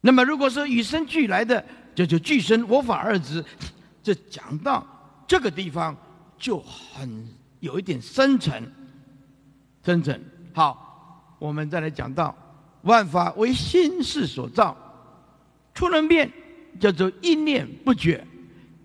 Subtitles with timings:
[0.00, 1.64] 那么如果说与生俱来的，
[1.94, 3.44] 这就俱生我法二字，
[4.02, 4.86] 这讲到
[5.26, 5.96] 这个地方
[6.38, 7.28] 就很
[7.60, 8.62] 有一点深沉，
[9.84, 10.18] 深沉。
[10.54, 12.34] 好，我们再来讲到
[12.82, 14.76] 万法为心事所造，
[15.74, 16.30] 出能变
[16.80, 18.26] 叫做一念不绝，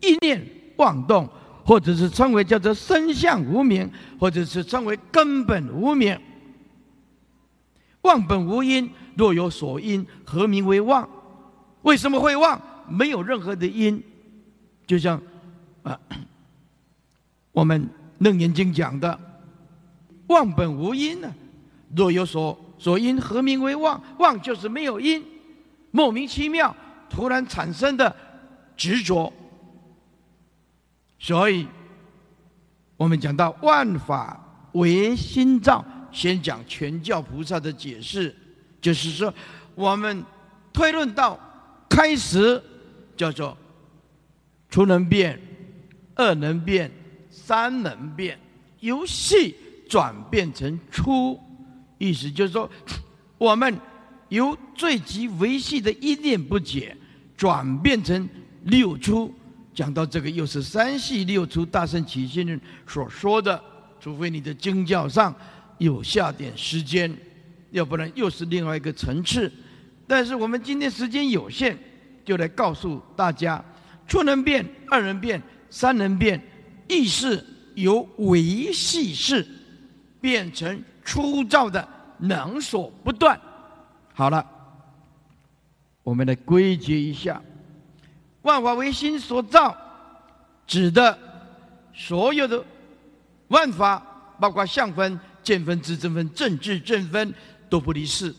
[0.02, 0.46] 一念
[0.76, 1.30] 妄动，
[1.66, 3.90] 或者是称为叫做身相无名，
[4.20, 6.20] 或者是称为根本无名。
[8.06, 8.88] 妄本无因，
[9.18, 11.10] 若有所因，何名为妄？
[11.82, 12.62] 为什么会妄？
[12.88, 14.00] 没有任何的因，
[14.86, 15.20] 就像
[15.82, 16.00] 啊，
[17.52, 17.90] 我们
[18.20, 19.20] 楞严经讲的，
[20.28, 21.34] 妄本无因呢。
[21.96, 24.00] 若有所所因，何名为妄？
[24.20, 25.24] 妄就是没有因，
[25.90, 26.76] 莫名其妙
[27.10, 28.16] 突然产生的
[28.78, 29.34] 执着。
[31.18, 31.68] 所以，
[32.98, 34.40] 我们讲到万法
[34.74, 35.84] 唯心造。
[36.16, 38.34] 先讲全教菩萨的解释，
[38.80, 39.32] 就是说，
[39.76, 40.24] 我们
[40.72, 41.38] 推论到
[41.90, 42.62] 开始
[43.18, 43.56] 叫做
[44.70, 45.38] 初能变、
[46.16, 46.90] 二能变、
[47.30, 48.40] 三能变，
[48.80, 49.54] 由细
[49.90, 51.38] 转变成粗，
[51.98, 52.70] 意思就是说，
[53.38, 53.78] 我们
[54.30, 56.96] 由最极维系的一念不解，
[57.36, 58.28] 转变成
[58.64, 59.34] 六粗。
[59.74, 63.62] 讲到这个，又是三系六粗大圣起信论所说的，
[64.00, 65.36] 除非你的经教上。
[65.78, 67.16] 有下点时间，
[67.72, 69.52] 要不然又是另外一个层次。
[70.08, 71.78] 但是我们今天时间有限，
[72.24, 73.64] 就来告诉大家：
[74.08, 76.42] 初能变、二能变、三能变，
[76.88, 79.46] 意识由维系式
[80.22, 81.88] 变成粗糙的
[82.20, 83.40] 能所不断。
[84.14, 84.46] 好了，
[86.04, 87.42] 我们来归结一下：
[88.44, 89.76] 万法唯心所造，
[90.66, 91.18] 指的
[91.94, 92.64] 所有的
[93.48, 94.02] 万法，
[94.40, 95.20] 包括相分。
[95.46, 97.34] 见分、知正分、正智正分
[97.70, 98.34] 都不离世，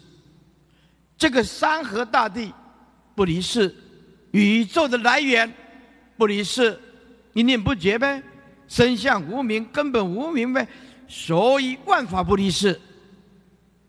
[1.17, 2.53] 这个山河大地
[3.15, 3.75] 不离世，
[4.33, 5.51] 宇宙的来源
[6.17, 6.79] 不离世，
[7.33, 8.21] 一念不绝呗，
[8.67, 10.67] 身相无名，根本无名呗，
[11.07, 12.79] 所以万法不离世，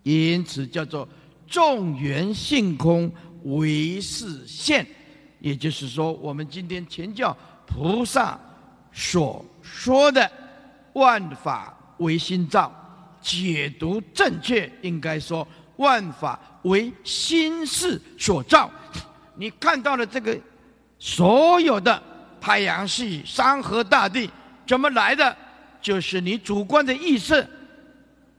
[0.04, 1.10] 因此叫做
[1.48, 3.12] 众缘性空
[3.44, 4.86] 唯是现，
[5.40, 7.36] 也就是说，我们今天前教
[7.66, 8.40] 菩萨
[8.94, 10.32] 所说的
[10.94, 12.72] 万法唯心造。
[13.28, 15.46] 解读正确，应该说
[15.76, 18.72] 万法为心事所造。
[19.36, 20.40] 你看到了这个
[20.98, 22.02] 所有的
[22.40, 24.30] 太阳系、山河大地
[24.66, 25.36] 怎么来的？
[25.82, 27.46] 就是你主观的意识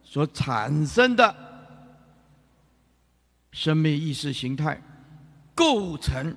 [0.02, 1.34] 所产生的
[3.52, 4.80] 生命意识形态
[5.54, 6.36] 构成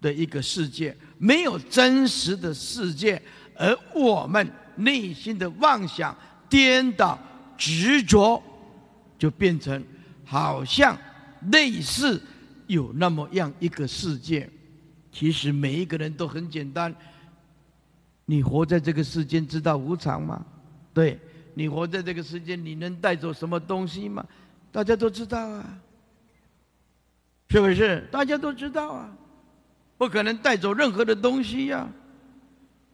[0.00, 3.20] 的一个世界，没有真实的世界，
[3.54, 6.16] 而我们内心的妄想
[6.48, 7.18] 颠倒。
[7.60, 8.42] 执着
[9.18, 9.84] 就变成
[10.24, 10.96] 好像
[11.52, 12.18] 类似
[12.66, 14.48] 有那么样一个世界，
[15.12, 16.94] 其实每一个人都很简单。
[18.24, 20.42] 你活在这个世间，知道无常吗？
[20.94, 21.18] 对
[21.52, 24.24] 你活在这个世间，你能带走什么东西吗？
[24.72, 25.78] 大家都知道啊，
[27.50, 28.08] 是不是？
[28.10, 29.12] 大家都知道啊，
[29.98, 31.86] 不可能带走任何的东西呀。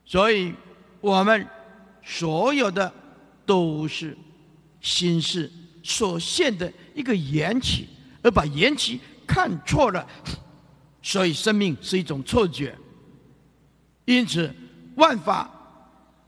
[0.05, 0.53] 所以，
[1.01, 1.47] 我们
[2.03, 2.93] 所有的
[3.45, 4.17] 都是。
[4.87, 5.51] 心事
[5.83, 7.89] 所现的一个缘起，
[8.23, 10.07] 而把缘起看错了，
[11.03, 12.73] 所以生命是一种错觉。
[14.05, 14.49] 因此，
[14.95, 15.51] 万法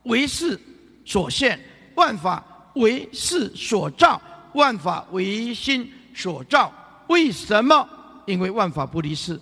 [0.03, 0.59] 为事
[1.05, 1.57] 所现，
[1.95, 4.21] 万法为事所造，
[4.55, 6.73] 万法为心所造。
[7.09, 7.89] 为什么？
[8.27, 9.41] 因为万法不离事。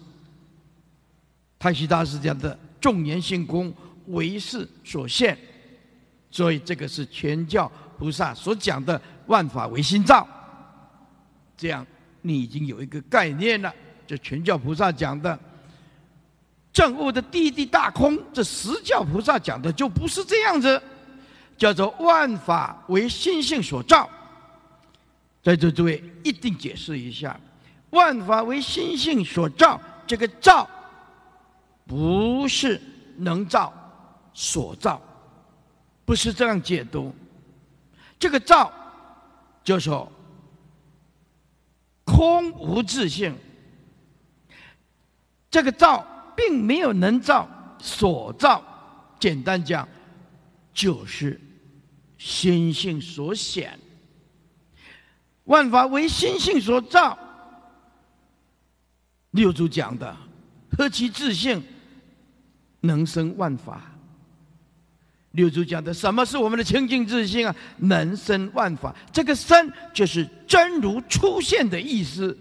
[1.58, 3.74] 太虚大师讲的“众缘性空，
[4.08, 5.36] 为事所现”，
[6.30, 7.72] 所以这个是全教。
[7.98, 10.26] 菩萨所讲的万法唯心造，
[11.56, 11.86] 这样
[12.22, 13.72] 你已经有一个概念了。
[14.06, 15.38] 这全教菩萨讲的
[16.72, 20.80] 正悟的地地大空，这十教菩萨讲的就不是这样子，
[21.56, 24.08] 叫做万法为心性所造。
[25.42, 27.38] 在座诸位一定解释一下，
[27.90, 30.68] 万法为心性所造，这个造
[31.86, 32.80] 不是
[33.16, 33.72] 能造
[34.34, 35.00] 所造，
[36.04, 37.14] 不是这样解读。
[38.18, 38.72] 这个造，
[39.62, 40.10] 就说
[42.04, 43.36] 空无自性。
[45.50, 47.48] 这个造并没有能造
[47.78, 48.62] 所造，
[49.18, 49.88] 简单讲，
[50.72, 51.40] 就是
[52.18, 53.78] 心性所显。
[55.44, 57.16] 万法为心性所造。
[59.30, 60.16] 六祖讲的，
[60.76, 61.62] 何其自性，
[62.80, 63.92] 能生万法。
[65.36, 67.54] 六祖讲的，什么是我们的清净自性啊？
[67.76, 72.36] 能生万法，这个生就是真如出现的意思。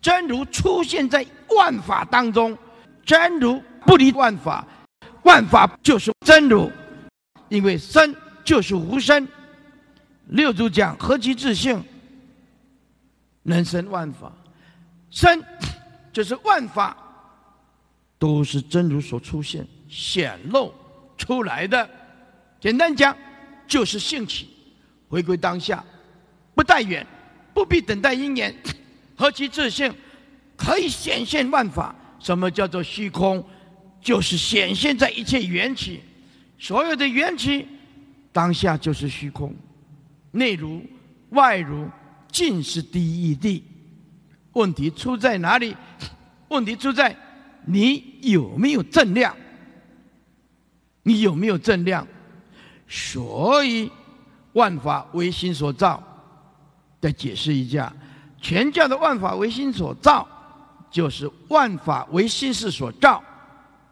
[0.00, 1.26] 真如出现在
[1.56, 2.56] 万法当中，
[3.04, 4.64] 真如不离万法，
[5.24, 6.70] 万法就是真如，
[7.48, 8.14] 因为生
[8.44, 9.26] 就是无生。
[10.26, 11.82] 六祖讲何其自性，
[13.42, 14.30] 能生万法，
[15.10, 15.42] 生
[16.12, 16.96] 就是万法
[18.18, 20.72] 都是真如所出现显露
[21.18, 21.88] 出来的。
[22.64, 23.14] 简单讲，
[23.66, 24.48] 就是兴起，
[25.06, 25.84] 回归当下，
[26.54, 27.06] 不待远，
[27.52, 28.56] 不必等待因缘。
[29.14, 29.92] 何其自信，
[30.56, 31.94] 可以显现万法。
[32.18, 33.46] 什么叫做虚空？
[34.00, 36.00] 就是显现在一切缘起，
[36.58, 37.68] 所有的缘起，
[38.32, 39.54] 当下就是虚空。
[40.30, 40.82] 内如
[41.32, 41.86] 外如，
[42.32, 42.98] 尽是第
[43.30, 43.62] 一地。
[44.54, 45.76] 问题出在哪里？
[46.48, 47.14] 问题出在
[47.66, 49.36] 你有没有正量？
[51.02, 52.08] 你有没有正量？
[52.88, 53.90] 所以
[54.52, 56.02] 万法唯心所造。
[57.00, 57.92] 再解释一下。
[58.40, 60.28] 全教的万法唯心所造，
[60.90, 63.22] 就是万法唯心事所造。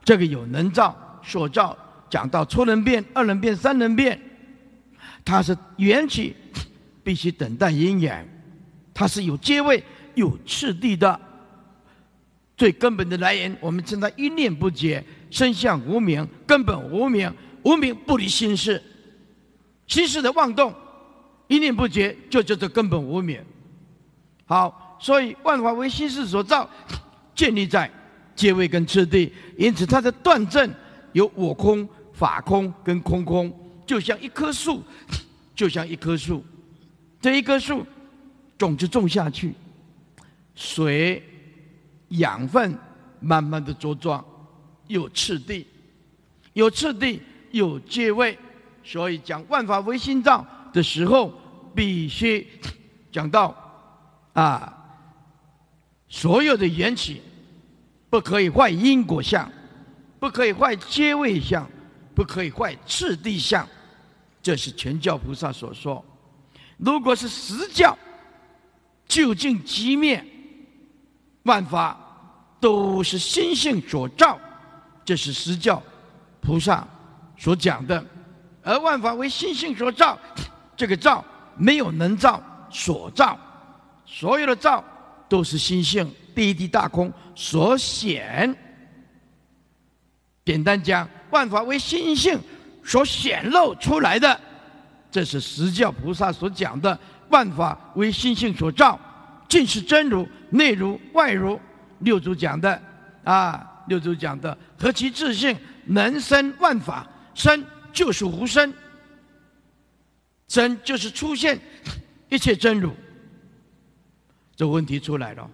[0.04, 1.74] 这个有能造、所造，
[2.10, 4.20] 讲到初能变、二能变、三能变，
[5.24, 6.36] 它是缘起，
[7.02, 8.28] 必须等待因缘，
[8.92, 9.82] 它是有阶位、
[10.14, 11.18] 有次第的。
[12.54, 18.82] 最根本的来源，我们称它一念不绝，生相无名，根本无名，无名不离心事，
[19.86, 20.74] 心事的妄动，
[21.48, 23.42] 一念不绝，就叫做根本无名。
[24.44, 26.68] 好，所以万法为心事所造，
[27.34, 27.90] 建立在
[28.34, 30.72] 界位跟次第，因此它的断证
[31.12, 33.52] 有我空、法空跟空空，
[33.86, 34.82] 就像一棵树，
[35.54, 36.44] 就像一棵树，
[37.20, 37.86] 这一棵树
[38.58, 39.54] 种子种下去，
[40.54, 41.22] 水、
[42.08, 42.76] 养分
[43.20, 44.24] 慢慢的茁壮，
[44.88, 45.66] 有次第，
[46.52, 47.20] 有次第，
[47.52, 48.36] 有阶位，
[48.82, 51.32] 所以讲万法唯心造的时候，
[51.74, 52.46] 必须
[53.12, 53.56] 讲到。
[54.34, 54.74] 啊，
[56.08, 57.20] 所有的缘起
[58.08, 59.46] 不可以坏因果相，
[60.18, 61.68] 不可以坏阶位相，
[62.14, 63.68] 不可以坏次第相，
[64.42, 66.02] 这是全教菩萨所说。
[66.78, 67.94] 如果是实教，
[69.06, 70.24] 究竟即灭，
[71.42, 72.00] 万法
[72.58, 74.40] 都是心性所造，
[75.04, 75.82] 这是实教
[76.40, 76.88] 菩萨
[77.42, 78.04] 所讲的。
[78.62, 80.16] 而万法为心性所造，
[80.76, 81.24] 这个造
[81.56, 82.40] 没有能造
[82.70, 83.36] 所造。
[84.06, 84.84] 所有的造
[85.28, 88.56] 都是心性第一地大空所显。
[90.44, 92.38] 简单讲，万法为心性
[92.84, 94.40] 所显露出来的，
[95.10, 96.96] 这是十教菩萨所讲的。
[97.30, 98.96] 万法为心性所造，
[99.48, 101.58] 尽是真如，内如外如。
[102.00, 102.80] 六祖讲的
[103.24, 105.56] 啊，六祖讲的何其自信，
[105.86, 108.72] 能生万法，生就是无生，
[110.46, 111.60] 真就是出现
[112.28, 112.92] 一切真如。
[114.54, 115.50] 这问题出来了，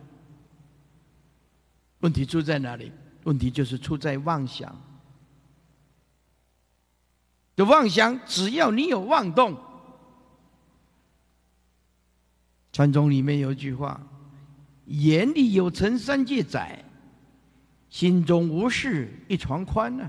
[2.00, 2.92] 问题出在哪里？
[3.25, 4.80] 问题就是出在妄想。
[7.56, 9.56] 这妄想，只要你有妄动，
[12.72, 14.00] 传宗里面有一句话
[14.86, 16.84] ：“眼里有尘三界窄，
[17.90, 20.08] 心中无事一床宽”呢。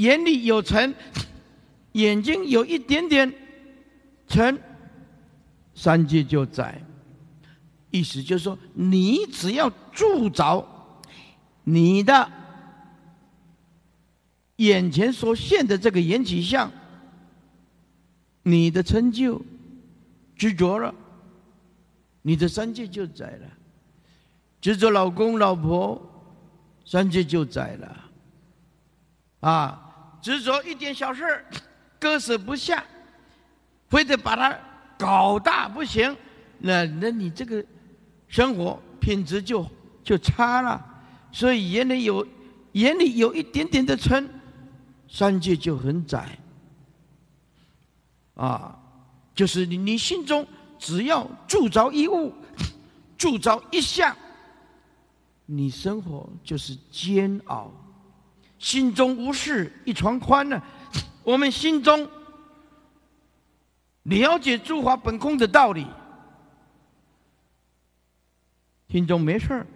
[0.00, 0.94] 眼里有尘，
[1.92, 3.30] 眼睛有一点点
[4.26, 4.58] 尘，
[5.74, 6.82] 三界就窄。
[7.90, 10.66] 意思就是说，你只要住着
[11.64, 12.30] 你的
[14.56, 16.70] 眼前所现的这个缘起相，
[18.42, 19.42] 你的成就
[20.34, 20.94] 执着了，
[22.22, 23.48] 你的三界就窄了；
[24.62, 26.00] 执着老公老婆，
[26.86, 28.10] 三界就窄了。
[29.40, 29.89] 啊，
[30.22, 31.44] 执着一点小事
[31.98, 32.84] 割舍不下，
[33.88, 34.58] 非得把它
[34.98, 36.16] 搞大不行，
[36.58, 37.64] 那那你这个。
[38.28, 39.68] 生活品质就
[40.04, 40.80] 就差了，
[41.32, 42.24] 所以眼里有
[42.74, 44.30] 眼里有一点点的尘，
[45.08, 46.38] 三界就很窄。
[48.34, 48.78] 啊，
[49.34, 50.46] 就是你你心中
[50.78, 52.32] 只要铸着一物，
[53.18, 54.16] 铸着一项，
[55.44, 57.72] 你生活就是煎熬。
[58.60, 60.62] 心中无事一床宽呢，
[61.24, 62.08] 我们心中
[64.02, 65.86] 了解诸法本空的道理。
[68.90, 69.66] 心中没事儿，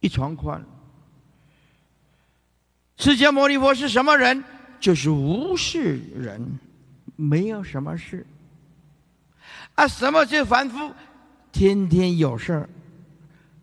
[0.00, 0.62] 一床宽。
[2.98, 4.44] 释迦牟尼佛是什么人？
[4.78, 6.58] 就是无事人，
[7.16, 8.26] 没有什么事。
[9.76, 10.92] 啊，什么叫凡夫？
[11.52, 12.68] 天天有事儿，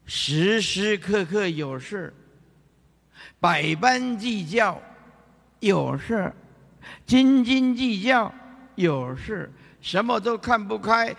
[0.05, 2.13] 时时刻刻有事儿
[3.44, 4.82] 百般计较
[5.60, 6.32] 有事
[7.06, 8.34] 斤斤计较
[8.76, 11.14] 有事什么都看不开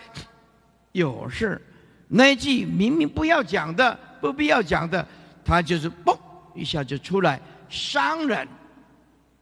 [0.91, 1.61] 有事
[2.07, 5.07] 那句明明不要讲的、不必要讲的，
[5.43, 6.17] 他就是嘣
[6.55, 7.39] 一下就出来，
[7.69, 8.47] 伤人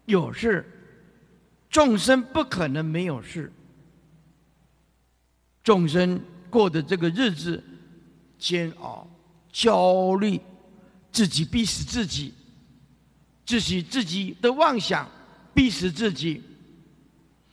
[0.03, 0.69] 有事，
[1.69, 3.49] 众生不可能没有事。
[5.63, 7.63] 众生过的这个日子
[8.37, 9.07] 煎熬、
[9.53, 10.37] 焦虑，
[11.13, 12.33] 自己逼死自己，
[13.45, 15.09] 自己自己的妄想
[15.53, 16.41] 逼死自己，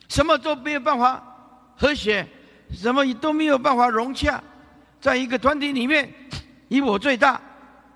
[0.07, 1.21] 什么都没有办法
[1.75, 2.27] 和谐，
[2.71, 4.41] 什么也都没有办法融洽。
[4.99, 6.13] 在一个团体里面，
[6.67, 7.41] 以我最大，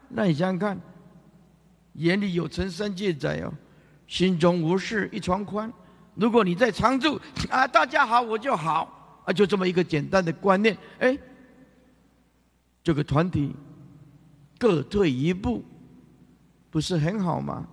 [0.10, 0.80] 那你想想看，
[1.94, 3.54] 眼里有成三界在哦，
[4.08, 5.72] 心中无事一床宽。
[6.16, 11.18] 如果你在常住啊，大家好我就好啊，就这么一个简单的观念，哎，
[12.84, 13.56] 这个团体
[14.58, 15.64] 各退一步，
[16.70, 17.68] 不是很好吗？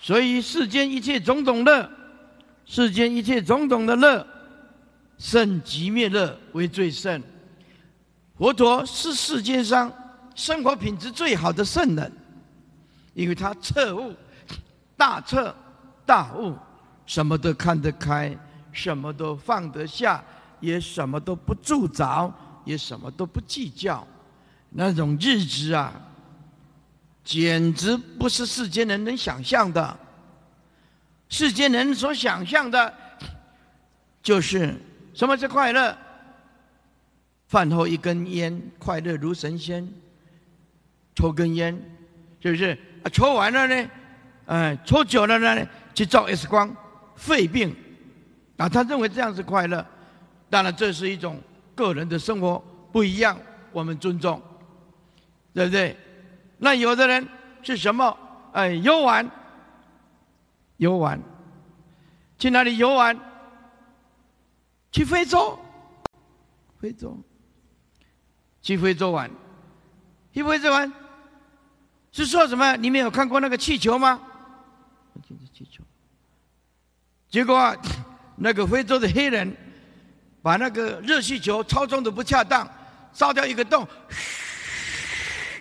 [0.00, 1.90] 所以世间一切种种乐。
[2.68, 4.26] 世间一切种种的乐，
[5.18, 7.22] 胜极灭乐为最胜。
[8.36, 9.92] 佛陀是世间上
[10.34, 12.12] 生活品质最好的圣人，
[13.14, 14.12] 因为他彻悟、
[14.96, 15.54] 大彻
[16.04, 16.56] 大悟，
[17.06, 18.36] 什么都看得开，
[18.72, 20.20] 什么都放得下，
[20.58, 24.04] 也什么都不住着，也什么都不计较。
[24.70, 25.92] 那种日子啊，
[27.26, 29.98] 简直不是世间人能想象的。
[31.28, 32.94] 世间人所想象的，
[34.22, 34.72] 就是
[35.12, 35.98] 什么是快乐？
[37.48, 39.92] 饭后一根烟，快乐如神仙。
[41.16, 41.76] 抽根烟，
[42.40, 42.78] 是不是？
[43.02, 43.90] 啊，抽完了呢，
[44.46, 46.74] 哎，抽久了呢，去照 X 光，
[47.16, 47.74] 肺病。
[48.56, 49.84] 啊，他认为这样是快乐。
[50.48, 51.40] 当然，这是一种
[51.74, 53.36] 个人的生活不一样，
[53.72, 54.40] 我们尊重，
[55.52, 55.96] 对不对？
[56.58, 57.28] 那有的人
[57.62, 58.16] 是什么？
[58.52, 59.30] 哎，游玩。
[60.78, 61.18] 游玩，
[62.38, 63.18] 去哪里游玩？
[64.92, 65.58] 去非洲，
[66.78, 67.18] 非洲，
[68.60, 69.30] 去非洲玩，
[70.34, 70.92] 去非洲玩，
[72.12, 72.76] 是说什么？
[72.76, 74.20] 你们有看过那个气球吗？
[75.54, 75.82] 气球。
[77.30, 77.74] 结果
[78.36, 79.56] 那个非洲的黑人
[80.42, 82.68] 把那个热气球操纵的不恰当，
[83.14, 83.88] 烧掉一个洞，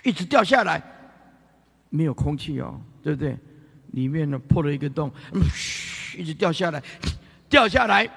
[0.06, 0.82] 一直掉下来，
[1.90, 3.38] 没有空气哦，对不对？
[3.92, 5.12] 里面呢破了一个洞，
[5.54, 6.82] 嘘，一直掉下来，
[7.50, 8.08] 掉下来，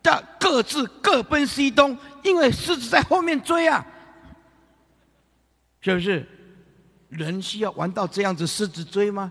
[0.00, 3.84] 大各自各奔西东，因为狮子在后面追啊，
[5.80, 6.26] 是不是？
[7.08, 9.30] 人需要玩到这样子，狮子追吗？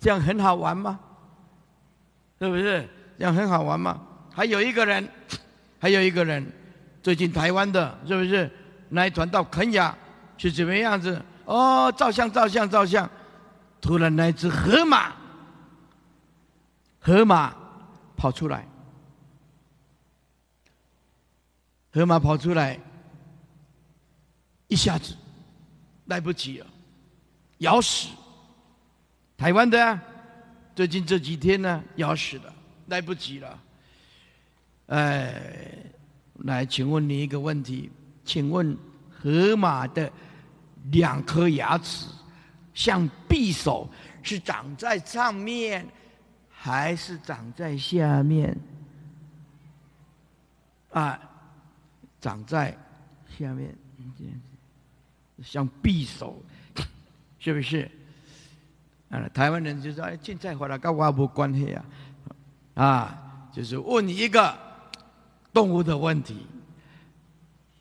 [0.00, 0.98] 这样很好玩吗？
[2.40, 2.88] 是不是？
[3.18, 4.00] 这样很好玩吗？
[4.32, 5.06] 还有一个人，
[5.78, 6.44] 还有一个人，
[7.02, 8.50] 最近台湾的，是不是？
[8.88, 9.96] 那一团到肯雅
[10.42, 11.22] 是怎么样子？
[11.44, 13.08] 哦，照相，照相，照相。
[13.80, 15.12] 突然，那只河马，
[16.98, 17.54] 河马
[18.16, 18.66] 跑出来，
[21.92, 22.76] 河马跑出来，
[24.66, 25.14] 一下子
[26.06, 26.66] 来不及了，
[27.58, 28.08] 咬死
[29.36, 30.00] 台湾的。
[30.74, 32.52] 最近这几天呢，咬死了，
[32.86, 33.62] 来不及了。
[34.86, 35.40] 哎，
[36.40, 37.92] 来，请问你一个问题，
[38.24, 38.76] 请问
[39.10, 40.10] 河马的
[40.90, 42.06] 两颗牙齿？
[42.74, 43.88] 像匕首
[44.22, 45.86] 是长在上面，
[46.48, 48.56] 还是长在下面？
[50.90, 51.18] 啊，
[52.20, 52.76] 长在
[53.38, 53.74] 下面，
[55.42, 56.42] 像匕首，
[57.38, 57.90] 是不是？
[59.10, 61.84] 啊，台湾人就说：“哎，现在回来跟我无关系啊！”
[62.74, 64.58] 啊，就是问一个
[65.52, 66.46] 动物的问题。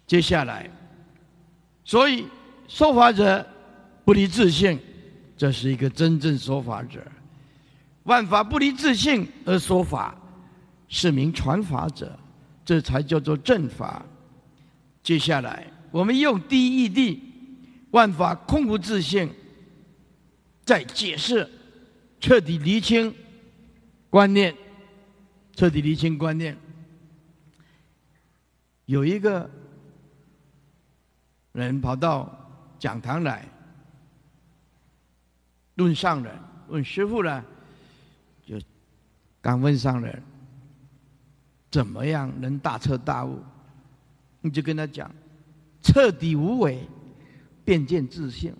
[0.06, 0.70] 接下来，
[1.86, 2.28] 所以
[2.72, 3.46] 说法者。
[4.04, 4.80] 不离自性，
[5.38, 7.00] 这是一个真正说法者；
[8.04, 10.20] 万法不离自性而说法，
[10.88, 12.18] 是名传法者，
[12.66, 14.04] 这才叫做正法。
[15.04, 17.22] 接下来，我们用第一义，
[17.92, 19.30] 万法空无自性，
[20.66, 21.48] 再解释，
[22.20, 23.14] 彻底厘清
[24.10, 24.54] 观念，
[25.56, 26.58] 彻底厘清观念。
[28.88, 29.48] 有一个
[31.52, 32.41] 人跑到
[32.82, 33.48] 讲堂来。
[35.76, 36.36] 问上人，
[36.68, 37.44] 问师傅呢，
[38.46, 38.60] 就
[39.40, 40.22] 敢问上人，
[41.72, 43.40] 怎么样能大彻大悟？
[44.42, 45.10] 你就跟他讲，
[45.82, 46.88] 彻底无为，
[47.64, 48.56] 便见自性。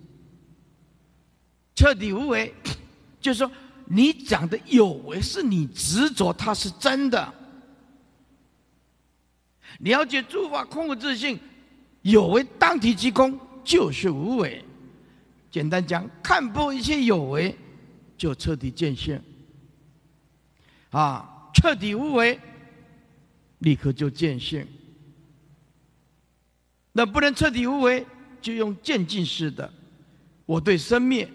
[1.74, 2.52] 彻底无为，
[3.20, 3.50] 就是说
[3.86, 7.34] 你讲的有为是你执着它是真的。
[9.78, 11.38] 了解诸法空无自性，
[12.02, 14.64] 有为当体即空，就是无为。
[15.50, 17.54] 简单讲，看破一切有为，
[18.16, 19.20] 就彻底见性。
[20.90, 22.38] 啊，彻底无为，
[23.58, 24.66] 立刻就见性。
[26.92, 28.06] 那不能彻底无为，
[28.40, 29.72] 就用渐进式的。
[30.44, 31.28] 我对生灭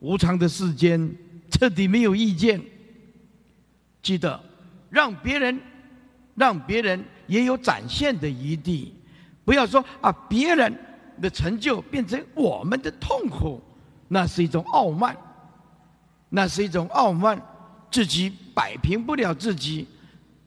[0.00, 1.14] 无常的世间
[1.50, 2.62] 彻底没有意见。
[4.02, 4.40] 记得
[4.88, 5.60] 让别人，
[6.34, 8.94] 让别人也有展现的余地，
[9.44, 10.78] 不要说啊，别人
[11.20, 13.62] 的成就变成我们的痛苦，
[14.08, 15.16] 那是一种傲慢，
[16.28, 17.40] 那是一种傲慢，
[17.90, 19.86] 自己摆平不了自己，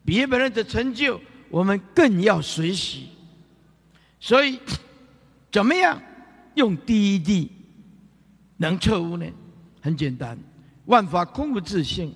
[0.04, 3.10] 别人的成就我们更要学习。
[4.20, 4.60] 所以，
[5.52, 6.02] 怎么样
[6.56, 7.52] 用第一地
[8.58, 9.26] 能彻悟呢？
[9.82, 10.38] 很简单，
[10.86, 12.14] 万法空无自性，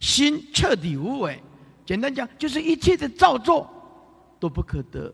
[0.00, 1.42] 心彻底无为。
[1.84, 3.68] 简单讲，就是一切的造作
[4.38, 5.12] 都不可得。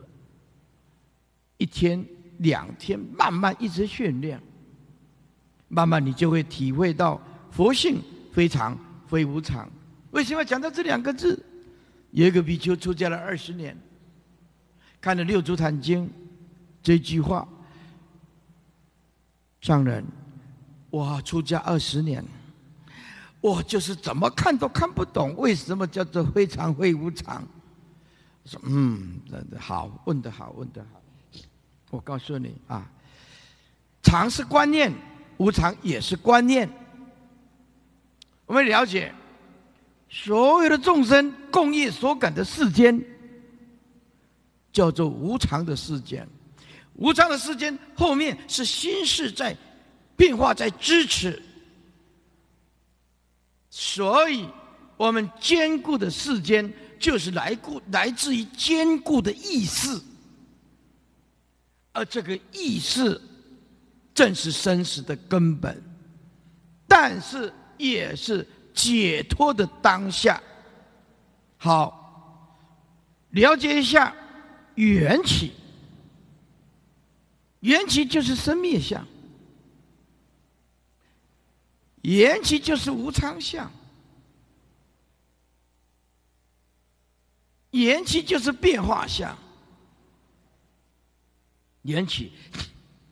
[1.57, 2.07] 一天、
[2.39, 4.41] 两天，慢慢一直训练，
[5.69, 8.01] 慢慢你就会体会到佛性
[8.33, 9.69] 非常非无常。
[10.11, 11.43] 为什么讲到这两个字？
[12.13, 13.77] 有一个比丘出家了二十年。
[15.01, 16.07] 看了《六祖坛经》
[16.83, 17.47] 这句话，
[19.61, 20.05] 上人，
[20.91, 22.25] 我出家二十年，
[23.41, 27.47] 我就是怎么看都看不懂，为什么叫做非常非无常？
[28.45, 29.21] 说嗯，
[29.59, 31.01] 好，问得好，问得好。
[31.97, 32.87] 我告诉你啊，
[34.03, 34.93] 常是观念，
[35.39, 36.69] 无常也是观念。
[38.45, 39.15] 我们了解，
[40.11, 43.03] 所有的众生共业所感的世间。
[44.71, 46.29] 叫做无常的世间，
[46.97, 49.57] 无常的世间后面是心事在
[50.15, 51.43] 变化，在支持。
[53.71, 54.47] 所以，
[54.99, 59.99] 我们坚固的世间就是来固来自于坚固的意识，
[61.97, 63.19] 而这个意识
[64.15, 65.83] 正是生死的根本，
[66.87, 70.39] 但是也是解脱的当下。
[71.57, 72.55] 好，
[73.31, 74.15] 了解一下。
[74.75, 75.55] 缘起，
[77.61, 79.09] 缘起就是生灭相，
[82.03, 83.73] 缘起就是无常相，
[87.71, 89.35] 缘起就是变化相，
[91.87, 92.33] 缘起，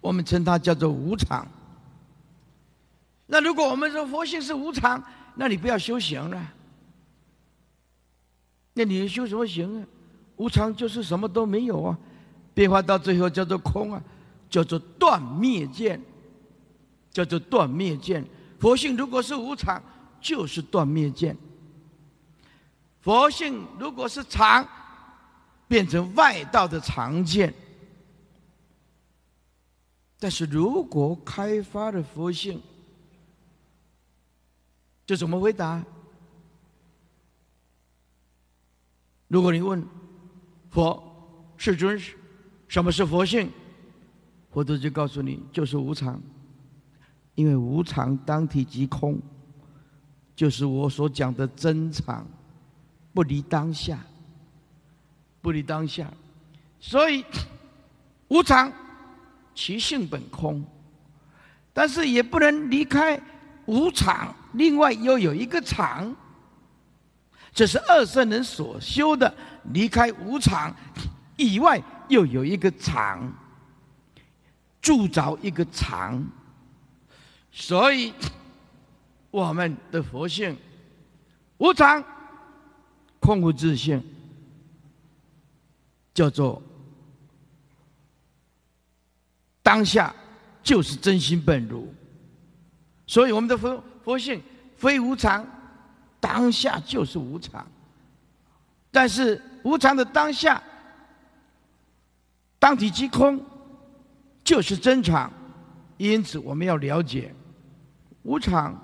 [0.01, 1.47] 我们称它叫做无常。
[3.27, 5.03] 那如果我们说佛性是无常，
[5.35, 6.53] 那你不要修行了，
[8.75, 9.87] 那你修什么行啊？
[10.37, 11.99] 无常就是什么都没有啊，
[12.53, 14.03] 变化到最后叫做空啊，
[14.51, 16.01] 叫做断灭见，
[17.11, 18.25] 叫做断灭见。
[18.59, 19.83] 佛性如果是无常，
[20.21, 21.35] 就是断灭见；
[23.01, 24.67] 佛性如果是常，
[25.69, 27.53] 变成外道的常见。
[30.25, 32.59] 但是如果开发了佛性，
[35.05, 35.85] 就怎么回答？
[39.29, 39.87] 如果你问？
[40.71, 40.99] 佛，
[41.59, 42.01] 世尊，
[42.69, 43.53] 什么是佛性？
[44.51, 46.19] 佛陀就告诉你，就是无常。
[47.35, 49.21] 因为无常当体即空，
[50.35, 52.27] 就是我所讲的真常，
[53.13, 54.03] 不离当下，
[55.43, 56.11] 不离当下。
[56.81, 57.23] 所以
[58.29, 58.73] 无常，
[59.55, 60.65] 其性本空，
[61.73, 63.21] 但是也不能离开
[63.67, 64.35] 无常。
[64.53, 66.15] 另外又有一个常。
[67.53, 69.33] 这是二圣人所修的，
[69.73, 70.75] 离开无常
[71.37, 73.33] 以外，又有一个常，
[74.83, 76.27] 铸造一个常。
[77.53, 78.13] 所以，
[79.31, 80.57] 我们的佛性
[81.59, 82.03] 无常、
[83.21, 84.03] 空无自性，
[86.13, 86.61] 叫做
[89.65, 90.15] 当下
[90.63, 91.93] 就是真心本如。
[93.09, 94.41] 所以，我们的佛佛性
[94.77, 95.45] 非无常。
[96.21, 97.67] 当下就是无常，
[98.91, 100.63] 但是无常的当下，
[102.59, 103.45] 当体即空，
[104.43, 105.31] 就是真常。
[105.99, 107.35] 因此，我们要了解
[108.23, 108.75] 无常，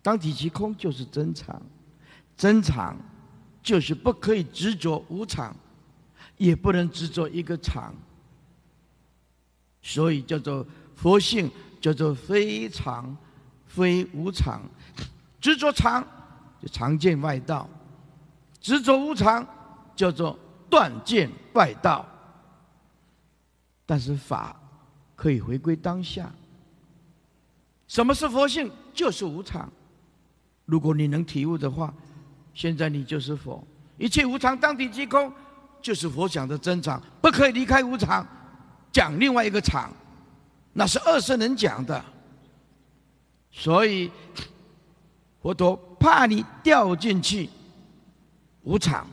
[0.00, 1.60] 当体即空就是真常，
[2.38, 2.96] 真常
[3.62, 5.54] 就是不可以执着无常，
[6.38, 7.94] 也不能执着一个常，
[9.86, 10.66] 所以叫做
[10.96, 13.14] 佛性，叫做非常
[13.66, 14.62] 非无常。
[15.38, 16.02] 执着常，
[16.60, 17.68] 就常见外道；
[18.62, 19.46] 执着无常，
[19.94, 20.38] 叫做
[20.70, 22.04] 断见外道。
[23.84, 24.58] 但是法
[25.14, 26.32] 可以回归当下。
[27.86, 28.70] 什么是佛性？
[28.94, 29.70] 就是无常。
[30.64, 31.92] 如果你能体悟的话，
[32.54, 33.62] 现在你就是佛。
[33.98, 35.30] 一切无常当体即空，
[35.82, 38.26] 就是佛讲的真常，不可以离开无常。
[38.94, 39.92] 讲另外一个场，
[40.72, 42.02] 那是二圣人讲的。
[43.50, 44.10] 所以。
[45.42, 47.50] 佛陀怕你掉进去
[48.62, 49.06] 无常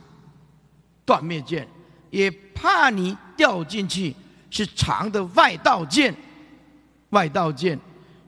[1.04, 1.68] 断灭见，
[2.08, 4.16] 也怕你掉进去
[4.48, 6.16] 是常的外道见，
[7.10, 7.78] 外道见，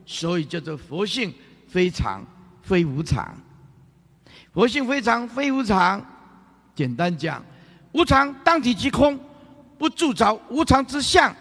[0.04, 1.32] 所以叫做佛性
[1.66, 2.22] 非常
[2.60, 3.34] 非无常。
[4.52, 6.04] 佛性非常非无常，
[6.74, 7.42] 简单讲，
[7.92, 9.18] 无常当体即空，
[9.78, 11.34] 不住着无常之相，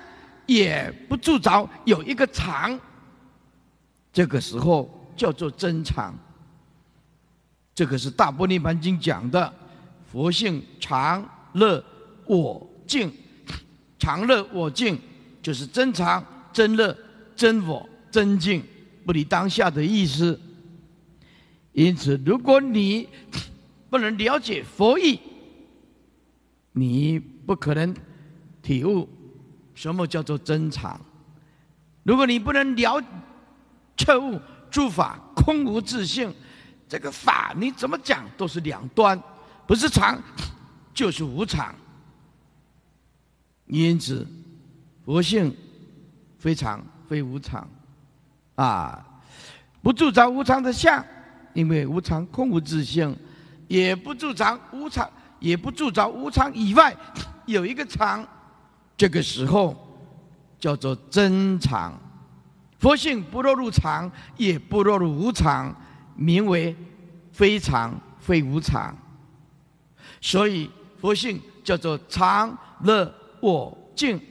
[0.46, 2.80] 也不住着有一个常。
[4.12, 6.14] 这个时候叫做真常。
[7.76, 9.52] 这个是《大波涅盘经》讲的，
[10.12, 11.84] 佛性常乐
[12.26, 13.12] 我净，
[13.98, 15.00] 常乐我净
[15.42, 16.96] 就是真常、真乐、
[17.36, 18.64] 真我、真净，
[19.06, 20.40] 不离当下的意思。
[21.72, 23.10] 因此，如果你
[23.90, 25.20] 不能了解佛意，
[26.74, 27.96] 你不可能
[28.62, 29.10] 体悟
[29.74, 31.00] 什么叫做真常。
[32.04, 33.02] 如果你不能了
[33.96, 36.34] 彻悟诸法空无自性。
[36.86, 39.20] 这个法你怎么讲都是两端，
[39.66, 40.22] 不是常
[40.94, 41.74] 就是无常。
[43.66, 44.28] 因此，
[45.04, 45.56] 佛性
[46.38, 47.68] 非常非无常，
[48.54, 49.04] 啊，
[49.82, 51.04] 不住着无常的相，
[51.54, 53.18] 因为无常空无自性，
[53.68, 55.10] 也不住着无常，
[55.40, 56.96] 也不住着无常以外
[57.48, 58.24] 有一个常，
[58.98, 59.76] 这个时候
[60.60, 61.94] 叫做真常。
[62.80, 65.76] 佛性不落入常，也不落入无常。
[66.16, 66.76] 名为
[67.32, 68.96] 非常非无常，
[70.22, 70.70] 所以
[71.02, 74.22] 佛性叫做常乐我净，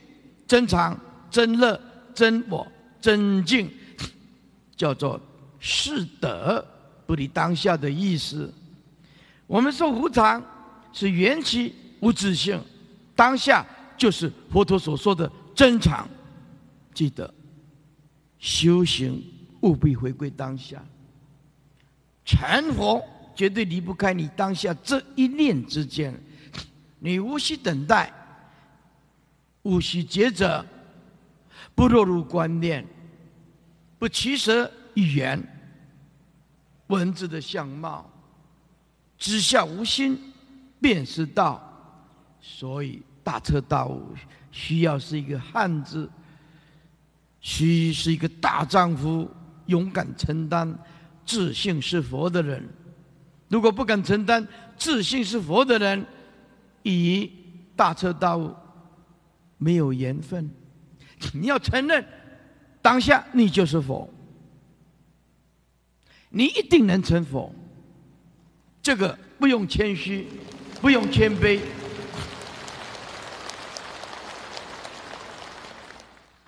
[0.46, 0.96] 真常
[1.28, 1.80] 真乐
[2.14, 2.64] 真我
[3.00, 3.68] 真净，
[4.76, 5.20] 叫做
[5.58, 6.64] 是德
[7.04, 8.54] 不离当下的意思。
[9.48, 10.40] 我们说无常
[10.92, 12.62] 是缘起无自性，
[13.16, 13.66] 当下
[14.02, 16.08] 就是佛陀所说的真常。
[16.92, 17.32] 记得
[18.36, 19.22] 修行
[19.60, 20.84] 务必回归当下。
[22.24, 23.00] 成佛
[23.32, 26.12] 绝对离不开你当下这一念之间，
[26.98, 28.12] 你无需等待，
[29.62, 30.66] 无需抉择，
[31.76, 32.84] 不落入观念，
[34.00, 35.40] 不取舍语言、
[36.88, 38.10] 文字的相貌，
[39.16, 40.18] 知下无心，
[40.80, 41.62] 便是道。
[42.40, 44.14] 所以大彻大悟
[44.50, 46.10] 需要是一个汉子，
[47.40, 49.30] 需是一个大丈夫，
[49.66, 50.78] 勇敢承担。
[51.24, 52.68] 自信是佛的人，
[53.48, 56.04] 如果不敢承担自信是佛的人，
[56.82, 57.30] 与
[57.76, 58.52] 大彻大悟
[59.56, 60.50] 没有缘分。
[61.32, 62.04] 你要承认，
[62.82, 64.12] 当下你就是佛，
[66.28, 67.54] 你一定能成佛。
[68.82, 70.26] 这个不用谦虚，
[70.80, 71.60] 不用谦卑。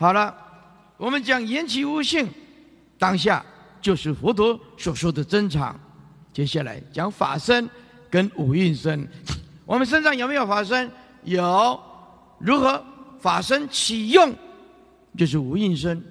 [0.05, 0.37] 好了，
[0.99, 2.29] 我们讲言起无性，
[2.99, 3.43] 当下。
[3.81, 5.75] 就是佛陀所说的真常。
[6.31, 7.67] 接下来讲法身
[8.11, 9.09] 跟五蕴身。
[9.65, 10.93] 我们身上有没有法身？
[11.23, 11.81] 有。
[12.39, 12.85] 如何
[13.19, 14.31] 法身启用？
[15.17, 16.05] 就是五蕴身。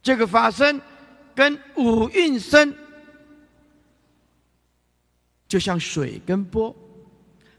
[0.00, 0.80] 这个法身
[1.34, 2.72] 跟五蕴身，
[5.48, 6.72] 就像水跟波。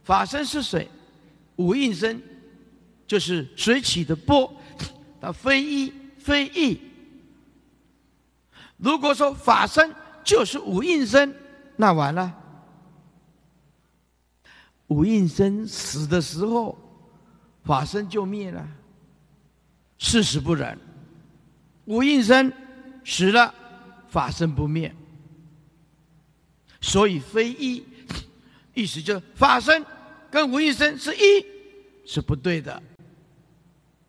[0.06, 0.88] 法身是水，
[1.58, 2.22] 五蕴身
[3.12, 4.50] 就是水起的波，
[5.20, 6.80] 它非一非异。
[8.78, 9.94] 如果说法身
[10.24, 11.36] 就是五应身，
[11.76, 12.34] 那完了。
[14.88, 16.78] 五应身死的时候，
[17.66, 18.66] 法身就灭了。
[19.98, 20.80] 事实不然，
[21.84, 22.54] 五应身
[23.04, 23.54] 死了，
[24.08, 24.96] 法身不灭。
[26.80, 27.84] 所以非一，
[28.74, 29.86] 意思就是法身
[30.30, 31.46] 跟无应身是一，
[32.06, 32.82] 是不对的，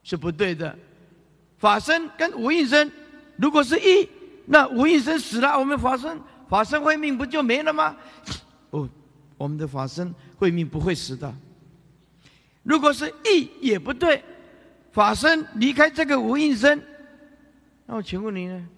[0.03, 0.77] 是不对的。
[1.59, 2.91] 法身跟无应身
[3.37, 4.09] 如果是一。
[4.45, 7.97] 那无印身死了，我们法身法身慧命不就没了吗？
[8.71, 8.89] 不，
[9.39, 11.33] 我们的法身慧命不会死的。
[12.65, 14.21] 如果是意也不对，
[14.91, 16.83] 法身离开这个无印身，
[17.87, 18.69] 那我请问你呢？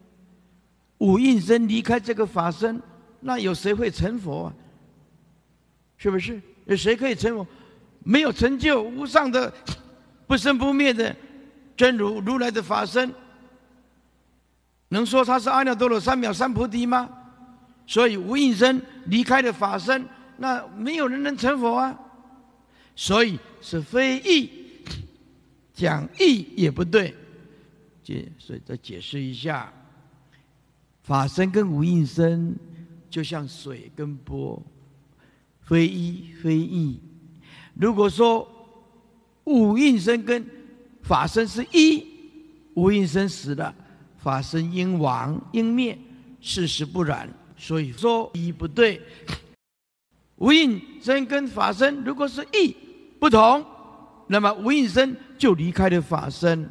[0.98, 2.80] 无印身离开这个法身，
[3.20, 4.54] 那有谁会成佛啊？
[5.96, 6.38] 是不是？
[6.66, 7.46] 有谁可以成佛？
[8.00, 9.50] 没有成就无上的
[10.26, 11.14] 不生不灭的
[11.76, 13.12] 真如如来的法身。
[14.88, 17.08] 能说他是阿耨多罗三藐三菩提吗？
[17.87, 20.06] 所以无应身离开了法身，
[20.38, 21.98] 那没有人能成佛啊。
[22.96, 24.50] 所以是非义，
[25.74, 27.14] 讲义也不对。
[28.02, 29.72] 解，所以再解释一下，
[31.02, 32.54] 法身跟无应身
[33.10, 34.62] 就像水跟波，
[35.60, 37.00] 非一非义。
[37.74, 38.48] 如果说
[39.44, 40.44] 无应身跟
[41.02, 42.04] 法身是一，
[42.74, 43.74] 无应身死了。
[44.18, 45.98] 法身应亡应灭，
[46.40, 47.28] 事实不然。
[47.57, 49.00] 所以说一不对。
[50.37, 52.74] 无应身跟法身如果是一
[53.18, 53.64] 不同，
[54.26, 56.68] 那么无应身就离开了法身。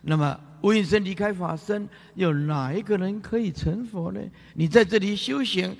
[0.00, 4.20] 那么无应身离开法身，有哪一个人可以成佛呢？
[4.54, 5.76] 你在这里修行，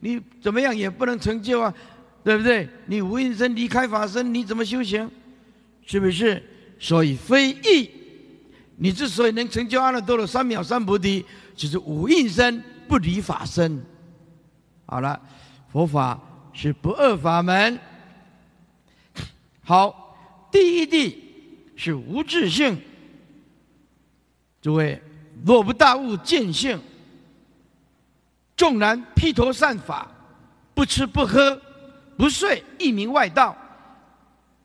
[0.00, 1.74] 你怎么样也不能成就啊，
[2.22, 2.68] 对不对？
[2.86, 5.10] 你无应身离开法身，你怎么修行？
[5.86, 6.42] 是不是？
[6.78, 7.90] 所以非意，
[8.76, 13.84] 你之所以能成就阿耨多罗三藐三菩提，就是无应身不离法身。
[14.86, 15.20] 好了。
[15.74, 16.20] 佛法
[16.52, 17.76] 是不二法门。
[19.64, 20.16] 好，
[20.52, 21.20] 第一地
[21.74, 22.80] 是无自性。
[24.62, 25.02] 诸位，
[25.44, 26.80] 若不大悟见性，
[28.56, 30.08] 纵然披头散发，
[30.74, 31.60] 不吃不喝
[32.16, 33.56] 不睡，一名外道，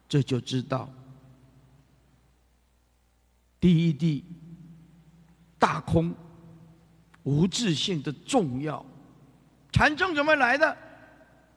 [0.08, 0.88] 这就知道
[3.60, 4.24] 第一地
[5.58, 6.16] 大空
[7.24, 8.86] 无自性的重要。
[9.72, 10.78] 禅宗怎么来的？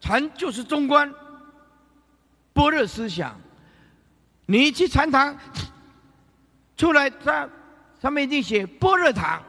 [0.00, 1.14] 禅就是中观，
[2.52, 3.40] 般若思想。
[4.46, 5.38] 你去禅堂，
[6.76, 7.48] 出来它
[8.00, 9.40] 上面一定写般若堂。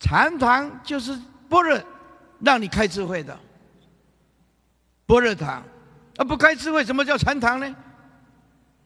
[0.00, 1.16] 禅堂就是
[1.48, 1.80] 般若，
[2.40, 3.38] 让你开智慧的。
[5.06, 5.62] 般若堂，
[6.16, 7.76] 啊不开智慧，什么叫禅堂呢？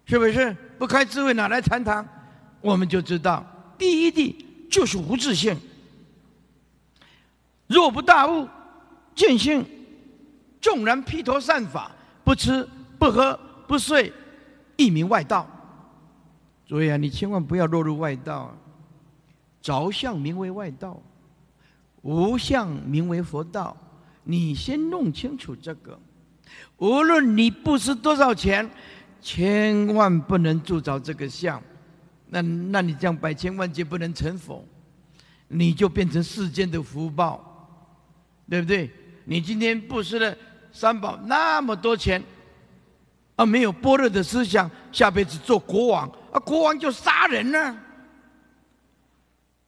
[0.05, 0.55] 是不是？
[0.81, 2.03] 不开智慧哪来禅堂？
[2.63, 3.45] 我们就知道，
[3.77, 5.55] 第一地就是无自性。
[7.67, 8.49] 若不大悟。
[9.15, 9.63] 见性，
[10.59, 11.91] 纵然披头散发，
[12.25, 12.67] 不吃
[12.99, 13.39] 不喝
[13.69, 14.11] 不睡，
[14.79, 15.47] 一名外道。
[16.67, 18.57] 所以啊，你千万不要落入外道。
[19.61, 21.03] 着相名为外道，
[22.01, 23.77] 无相名为佛道。
[24.25, 26.01] 你先弄清楚这个。
[26.79, 28.71] 无论你布施多少钱，
[29.21, 31.63] 千万不能铸造这个像。
[32.27, 34.65] 那那你这样百千万劫不能成佛，
[35.49, 37.69] 你就变成世间的福报，
[38.49, 38.91] 对不对？
[39.25, 40.37] 你今天布施了
[40.73, 42.23] 三宝那么多钱，
[43.37, 47.77] 啊，没有般若的思想，下辈子做国王，啊，国王就杀人呢，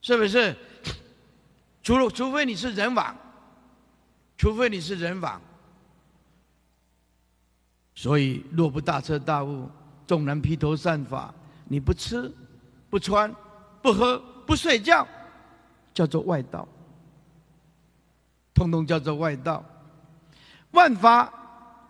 [0.00, 0.56] 是不是？
[1.82, 3.16] 除了除非你是人王，
[4.36, 5.42] 除非你是人王，
[7.94, 9.68] 所以若不大彻大悟，
[10.06, 11.32] 纵然披头散发，
[11.68, 12.30] 你不吃
[12.88, 13.34] 不穿
[13.80, 15.06] 不喝不睡觉，
[15.94, 16.66] 叫做外道。
[18.54, 19.64] 通通叫做外道，
[20.72, 21.32] 万法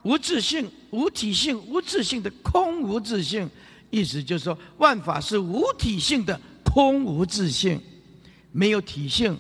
[0.03, 3.49] 无自性、无体性、无自性的空无自性，
[3.91, 7.81] 意思就是说，万法是无体性的空无自性，
[8.53, 9.37] 没有体性，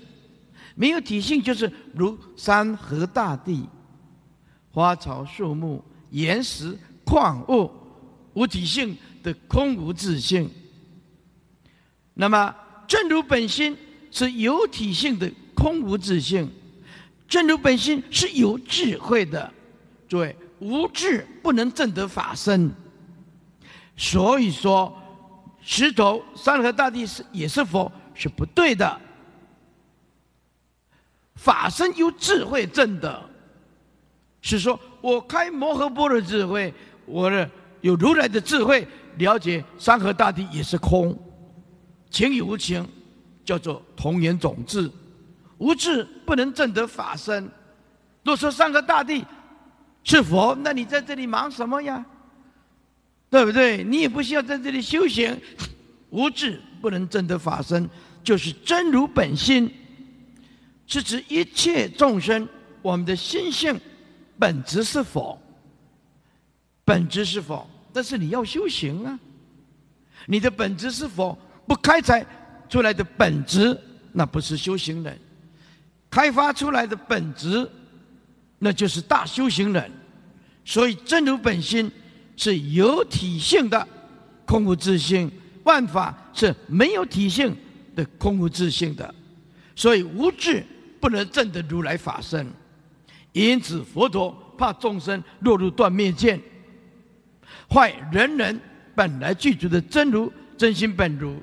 [0.74, 3.68] 没有体性就是如山河大地、
[4.72, 7.70] 花草树木、岩石矿物，
[8.34, 10.48] 无体性的空无自性。
[12.14, 12.54] 那么
[12.86, 13.76] 正如本心
[14.10, 16.48] 是有体性的空无自性。
[17.26, 19.50] 真如本心是有智慧的，
[20.06, 22.70] 诸位无智不能证得法身。
[23.96, 24.94] 所以说，
[25.62, 29.00] 石头、山河大地是也是佛是不对的。
[31.36, 33.30] 法身由智慧证的，
[34.42, 36.72] 是说我开摩诃般若智慧，
[37.04, 37.50] 我的
[37.82, 38.86] 有如来的智慧，
[39.18, 41.14] 了解山河大地也是空，
[42.08, 42.86] 情与无情，
[43.44, 44.90] 叫做同源种智。
[45.58, 47.50] 无智不能证得法身。
[48.24, 49.24] 若说山河大地
[50.04, 52.04] 是佛，那你在这里忙什么呀？
[53.28, 53.82] 对不对？
[53.82, 55.36] 你也不需要在这里修行。
[56.10, 57.88] 无智不能证得法身，
[58.22, 59.72] 就是真如本心，
[60.86, 62.46] 是指一切众生
[62.82, 63.80] 我们的心性
[64.42, 65.40] 本质是佛，
[66.84, 67.64] 本质是佛。
[67.92, 69.16] 但是你要修行啊，
[70.26, 72.26] 你的本质是佛，不开采
[72.68, 73.78] 出来的本质，
[74.10, 75.16] 那不是修行人。
[76.10, 77.70] 开发出来的本质，
[78.58, 79.88] 那就是大修行人。
[80.64, 81.88] 所以真如本心
[82.36, 83.86] 是有体性的
[84.44, 85.30] 空无自性，
[85.62, 87.56] 万法是没有体性
[87.94, 89.14] 的空无自性的。
[89.76, 90.66] 所以无智
[91.00, 92.44] 不能证得如来法身。
[93.32, 96.40] 因此佛陀怕众生落入断灭见，
[97.68, 98.60] 坏人人
[98.94, 101.36] 本来具足的真如真心本如。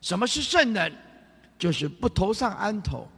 [0.00, 0.92] 什么是圣人？
[1.58, 3.08] 就是不头上安头。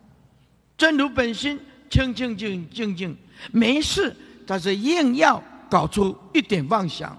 [0.78, 3.14] 真如本心，清清净净净，
[3.52, 7.14] 没事，但是硬要搞出一点妄想，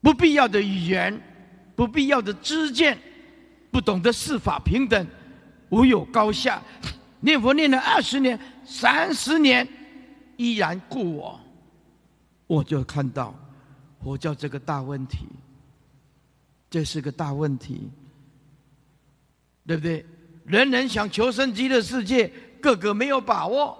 [0.00, 1.18] 不必要的语言，
[1.76, 2.98] 不必要的知见，
[3.70, 5.06] 不懂得四法平等，
[5.68, 6.60] 无有高下。
[7.20, 9.66] 念佛念了二十年、三十年，
[10.36, 11.40] 依然故我，
[12.46, 13.34] 我就看到
[14.02, 15.26] 佛教这个大问题，
[16.70, 17.90] 这是个大问题，
[19.66, 20.04] 对不对？
[20.44, 23.76] 人人想求生极乐世界，个个没有把握，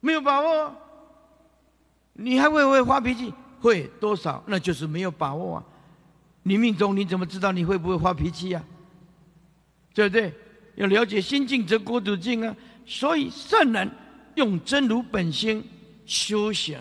[0.00, 0.74] 没有把握，
[2.12, 3.32] 你还会不会发脾气？
[3.60, 4.42] 会多少？
[4.46, 5.64] 那就是没有把握啊！
[6.42, 8.62] 你命中你怎么知道你会不会发脾气呀？
[9.94, 10.34] 对不对？
[10.82, 12.56] 要了解心境则国土静啊！
[12.84, 13.88] 所以圣人
[14.34, 15.64] 用真如本心
[16.04, 16.76] 修行，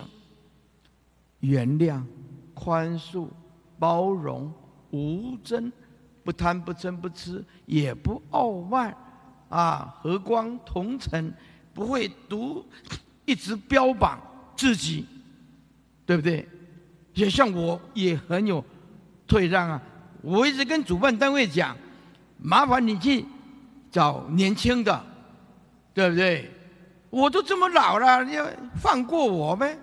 [1.42, 2.02] 原谅、
[2.56, 3.28] 宽恕、
[3.78, 4.52] 包容、
[4.90, 5.72] 无争。
[6.24, 8.96] 不贪不嗔不痴，也不傲慢，
[9.50, 11.34] 啊，和光同尘，
[11.74, 12.64] 不会独
[13.26, 14.22] 一直标榜
[14.56, 15.08] 自己，
[16.06, 16.48] 对不对？
[17.16, 18.64] 也像我也很有
[19.26, 19.82] 退让啊。
[20.22, 21.76] 我一直跟主办单位讲，
[22.38, 23.26] 麻烦你去
[23.92, 25.06] 找年轻的，
[25.94, 26.50] 对不对？
[27.10, 28.48] 我都这么老了，你要
[28.82, 29.78] 放过我呗，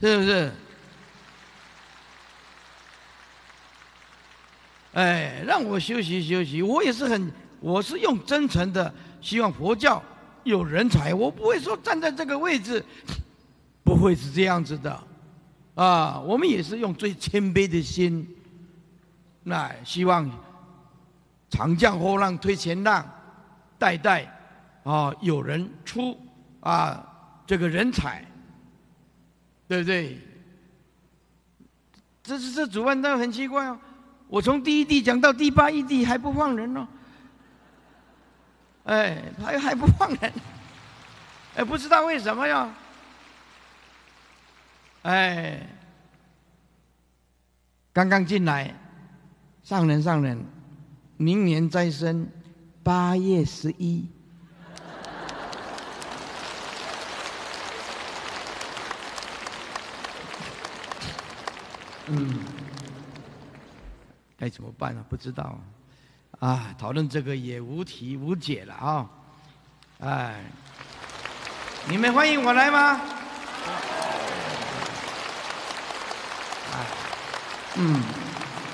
[0.00, 0.52] 是不是？
[4.92, 6.62] 哎，让我休息休息。
[6.62, 10.00] 我也是很，我是用真诚的，希望佛教
[10.44, 11.12] 有人才。
[11.12, 12.84] 我不会说站在这个位置，
[13.82, 15.04] 不会是这样子的，
[15.74, 18.28] 啊，我们也是用最谦卑的心，
[19.42, 20.30] 那希望
[21.52, 23.06] 长江后浪推前浪，
[23.78, 24.24] 代代
[24.84, 26.18] 啊有人出
[26.60, 27.06] 啊
[27.46, 28.24] 这个人才，
[29.68, 30.18] 对不对？
[32.22, 33.78] 这是这主办单位很奇怪哦。
[34.28, 36.88] 我从第一地讲到第八一地还不放人呢，
[38.84, 40.32] 哎，还还不放人，
[41.56, 42.72] 哎，不知道为什么呀？
[45.02, 45.66] 哎，
[47.92, 48.74] 刚刚进来，
[49.62, 50.42] 上人上人，
[51.16, 52.28] 明年再生，
[52.82, 54.08] 八月十一，
[62.06, 62.38] 嗯。
[64.38, 65.04] 该怎么办呢？
[65.08, 65.56] 不知道，
[66.40, 69.08] 啊，讨论这个也无题无解了啊！
[70.00, 70.42] 哎，
[71.88, 72.80] 你们欢迎我来吗？
[76.72, 76.82] 啊，
[77.76, 78.02] 嗯，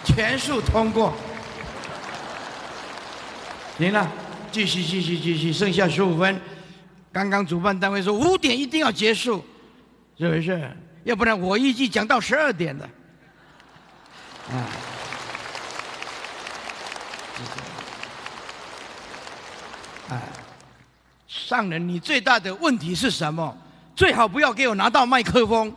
[0.06, 1.12] 全数通过。
[3.78, 4.10] 行了，
[4.50, 6.40] 继续继续继续，剩下十五分。
[7.12, 9.44] 刚刚主办单位说五点一定要结束，
[10.18, 10.76] 是不是？
[11.04, 12.84] 要不然我预计讲到十二点的。
[14.50, 14.66] 啊。
[20.10, 20.22] 哎，
[21.28, 23.56] 上人，你最大的问题是什么？
[23.94, 25.72] 最好不要给我拿到麦克风。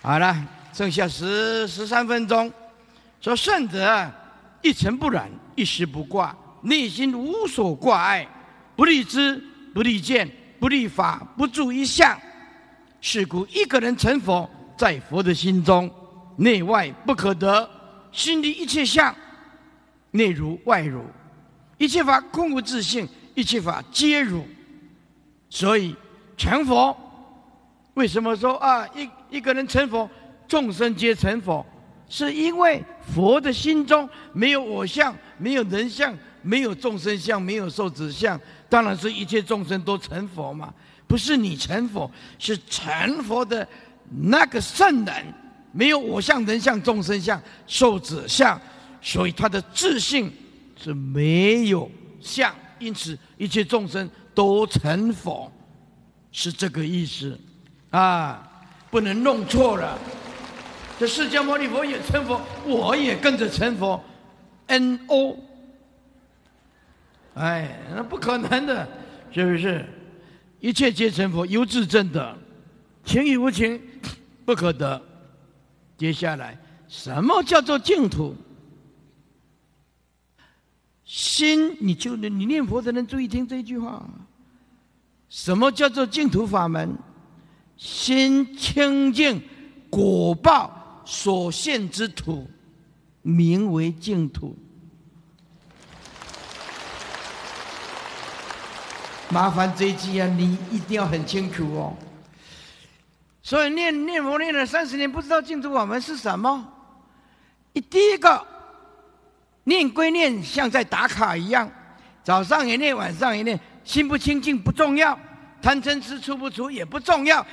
[0.00, 0.36] 好了，
[0.72, 2.52] 剩下十十三分钟。
[3.24, 4.12] 说圣者
[4.60, 8.28] 一尘不染，一时不挂，内心无所挂碍，
[8.76, 12.14] 不立知，不立见，不立法，不住一相。
[13.00, 15.90] 是故一个人成佛，在佛的心中，
[16.36, 17.66] 内外不可得，
[18.12, 19.14] 心里一切相。
[20.10, 21.02] 内如外如，
[21.78, 24.46] 一切法空无自性，一切法皆如。
[25.48, 25.96] 所以
[26.36, 26.94] 成佛，
[27.94, 30.10] 为什么说啊一一个人成佛，
[30.46, 31.64] 众生皆成佛？
[32.08, 32.82] 是因为
[33.14, 38.38] 佛的心中没有我相，没有人相，没有众生相，没有受子相，
[38.68, 40.72] 当然是一切众生都成佛嘛。
[41.06, 43.66] 不是你成佛，是成佛的
[44.22, 45.34] 那个圣人，
[45.72, 48.60] 没有我相、人相、众生相、受子相。
[49.00, 50.32] 所以他的自信
[50.82, 51.90] 是没有
[52.20, 55.52] 相，因此一切众生都成佛，
[56.32, 57.38] 是这个意思，
[57.90, 58.50] 啊，
[58.90, 59.98] 不能弄错了。
[60.98, 64.02] 这释迦牟尼佛也成佛，我也跟着成佛
[64.66, 65.36] ，N O，
[67.34, 68.88] 哎，那不可能的，
[69.32, 69.84] 是不是？
[70.60, 72.36] 一切皆成佛，由自证的，
[73.04, 73.80] 情与无情
[74.44, 75.00] 不可得。
[75.96, 76.56] 接下来，
[76.88, 78.34] 什么叫做净土？
[81.04, 84.08] 心，你就你念佛的人注意听这句话。
[85.28, 86.96] 什么叫做净土法门？
[87.76, 89.42] 心清净，
[89.90, 92.48] 果报所现之土，
[93.22, 94.56] 名为净土。
[99.30, 101.96] 麻烦这一句啊，你一定要很清楚哦。
[103.42, 106.66] 所以念念佛念了三十年，不知道净土法门是什么？
[107.72, 108.46] 一第一个。
[109.66, 111.66] 念归念，像在打卡一样，
[112.22, 115.18] 早上也念，晚上也念，心不清净不重要，
[115.62, 117.44] 贪嗔痴出不出也不重要，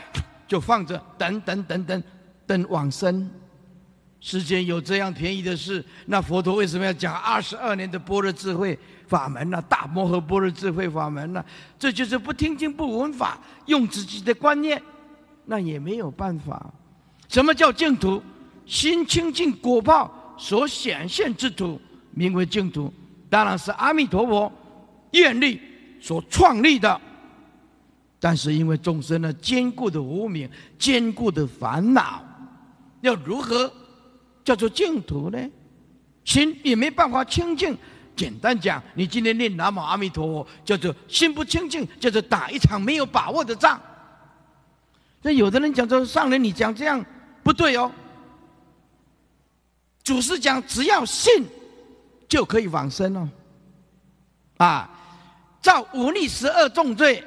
[0.45, 2.03] 就放着，等等等等，
[2.45, 3.31] 等往生。
[4.21, 9.61] 世间有这样便宜的事，那佛陀为什么要讲二十二年的般若智慧法门呢？
[9.67, 11.43] 大摩诃般若智慧法门呢？
[11.77, 14.81] 这就是不听经不闻法，用自己的观念，
[15.45, 16.71] 那也没有办法。
[17.27, 18.21] 什么叫净土？
[18.65, 20.19] 心清净果报。
[20.37, 22.91] 所显现之土，名为净土，
[23.29, 24.51] 当然是阿弥陀佛
[25.11, 25.61] 愿力
[25.99, 26.99] 所创立的。
[28.19, 30.49] 但是因为众生呢坚固的无名、
[30.79, 32.23] 坚固的烦恼，
[33.01, 33.71] 要如何
[34.43, 35.49] 叫做净土呢？
[36.23, 37.77] 心也没办法清净。
[38.15, 43.81] 简单讲，你今天念南无阿弥陀佛，叫做心不清净，叫做打一场没有把握的仗。
[45.21, 47.03] 那有的人讲说，上人你讲这样
[47.41, 47.91] 不对哦。
[50.03, 51.45] 祖师讲，只要信
[52.27, 53.29] 就可以往生哦。
[54.57, 54.89] 啊，
[55.61, 57.23] 造五逆十二重罪。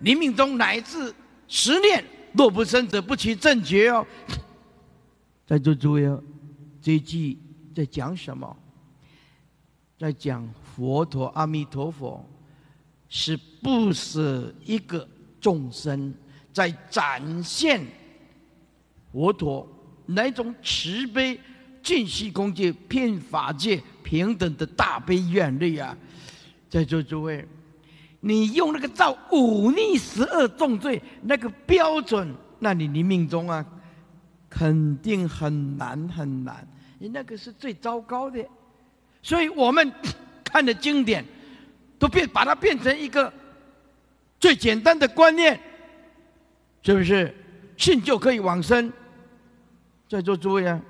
[0.00, 1.14] 临命中乃至
[1.48, 4.04] 十念，若不生者不起正觉哦。
[5.46, 6.02] 在座诸位，
[6.84, 7.38] 这句
[7.74, 8.54] 在讲什么？
[9.98, 12.22] 在讲佛陀阿弥陀佛
[13.08, 15.08] 是不舍一个
[15.40, 16.12] 众生，
[16.52, 17.80] 在展现
[19.10, 19.66] 佛陀
[20.04, 21.40] 那种慈悲、
[21.82, 25.96] 尽虚空界、遍法界平等的大悲愿力啊！
[26.68, 27.48] 在座诸位。
[28.20, 33.64] 你用那个造五逆十二重罪那个标准，那你你命中啊，
[34.50, 36.68] 肯定很难很难。
[37.04, 38.42] 你那个是最糟糕的，
[39.20, 39.92] 所以我们
[40.42, 41.22] 看的经典，
[41.98, 43.30] 都变把它变成一个
[44.40, 45.60] 最简单的观念，
[46.82, 47.34] 是不是？
[47.76, 48.90] 信就可以往生。
[50.08, 50.80] 在座诸位啊，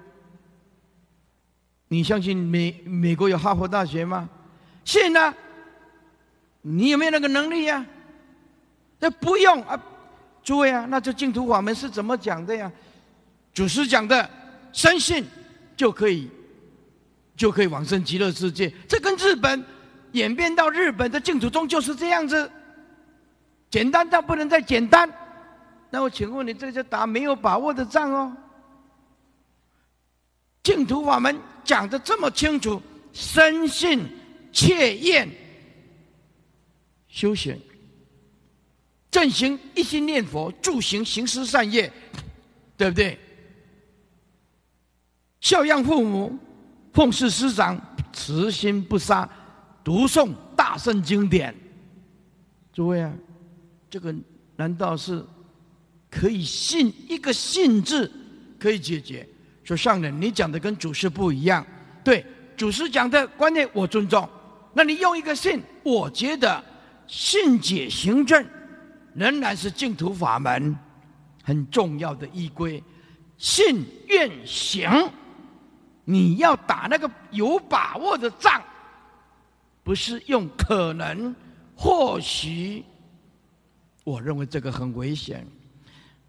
[1.88, 4.28] 你相信美美国有哈佛大学吗？
[4.84, 5.34] 信呢？
[6.62, 7.84] 你有没有那个能力呀？
[9.00, 9.82] 那不用啊，
[10.44, 12.70] 诸位啊，那这净土法门是怎么讲的呀？
[13.52, 14.30] 祖师讲的，
[14.72, 15.26] 深信
[15.76, 16.30] 就可以，
[17.36, 18.72] 就可以往生极乐世界。
[18.88, 19.64] 这跟日本
[20.12, 22.50] 演变到日本的净土宗就是这样子，
[23.70, 25.10] 简单到不能再简单。
[25.90, 28.36] 那我请问你，这就打没有把握的仗哦。
[30.62, 32.80] 净土法门讲的这么清楚，
[33.12, 34.06] 深信
[34.52, 35.28] 切验。
[37.08, 37.56] 修行，
[39.10, 41.92] 正行一心念佛，助行行施善业，
[42.76, 43.16] 对不对？
[45.44, 46.34] 孝养父母，
[46.94, 47.78] 奉事师长，
[48.14, 49.28] 慈心不杀，
[49.84, 51.54] 读诵大圣经典。
[52.72, 53.12] 诸位啊，
[53.90, 54.12] 这个
[54.56, 55.22] 难道是
[56.10, 58.10] 可以信一个信字
[58.58, 59.28] 可以解决？
[59.64, 61.62] 说上人，你讲的跟祖师不一样。
[62.02, 62.24] 对，
[62.56, 64.26] 祖师讲的观念我尊重。
[64.72, 66.64] 那你用一个信，我觉得。
[67.06, 68.42] 信解行证，
[69.12, 70.74] 仍然是净土法门
[71.42, 72.82] 很重要的依归。
[73.36, 74.90] 信愿行，
[76.04, 78.60] 你要打那个有把握的仗，
[79.82, 81.34] 不是用可能、
[81.76, 82.84] 或许。
[84.04, 85.46] 我认为这个很危险。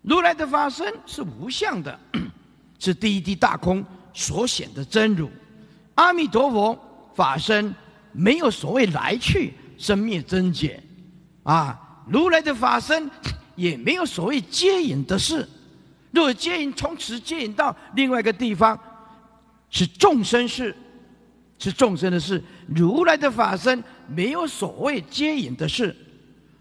[0.02, 2.00] 如来的法身是无相的，
[2.80, 5.30] 是第一地大空所显的真如。
[5.96, 6.80] 阿弥陀佛
[7.14, 7.74] 法身
[8.12, 9.54] 没有所谓来去。
[9.78, 10.82] 生灭增减，
[11.44, 13.12] 啊，如来的法身
[13.56, 15.46] 也没有所谓接引的事。
[16.12, 18.80] 若接引，从此接引到另外一个地方，
[19.76, 20.74] 是众生事，
[21.60, 22.42] 是众生的事。
[22.66, 25.94] 如来的法身没有所谓接引的事。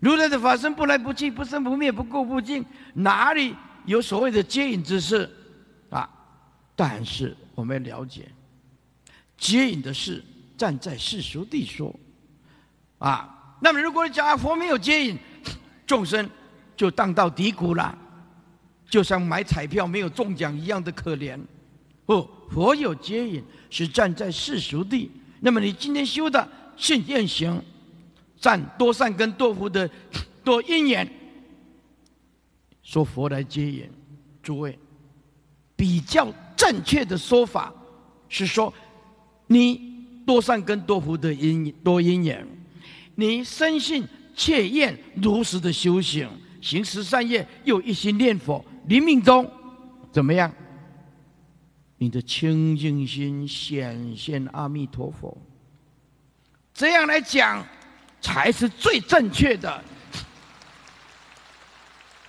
[0.00, 3.54] 如来的法身不来不去，不生不灭，不垢不净，哪里
[3.86, 5.30] 有所谓的接引之事？
[5.90, 6.10] 啊！
[6.74, 8.28] 但是我们要了解，
[9.38, 10.20] 接引的事，
[10.58, 11.94] 站在世俗地说。
[12.98, 15.16] 啊，那么如果你讲佛没有接引，
[15.86, 16.28] 众生
[16.76, 17.96] 就荡到低谷了，
[18.90, 21.38] 就像买彩票没有中奖一样的可怜。
[22.04, 25.10] 不，佛有接引，是站在世俗地。
[25.40, 27.62] 那么你今天修的信愿行，
[28.40, 29.88] 占多善根多福的
[30.42, 31.08] 多因缘，
[32.82, 33.90] 说佛来接引，
[34.42, 34.78] 诸位
[35.76, 37.72] 比较正确的说法
[38.28, 38.72] 是说，
[39.46, 39.80] 你
[40.26, 42.46] 多善根多福的因多因缘。
[43.16, 46.28] 你深信切愿如实的修行，
[46.60, 49.48] 行十善业，又一心念佛，临命中
[50.10, 50.52] 怎么样？
[52.04, 55.34] 你的清净心显现阿弥陀佛，
[56.74, 57.66] 这样来讲
[58.20, 59.82] 才是最正确的。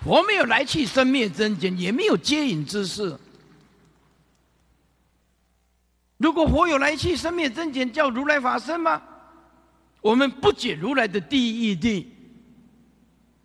[0.02, 3.20] 佛没有来去生灭增减，也没有接引之事。
[6.16, 9.02] 如果佛有来去生灭增减，叫如来法身吗？
[10.00, 12.06] 我们不解如来的第一义谛，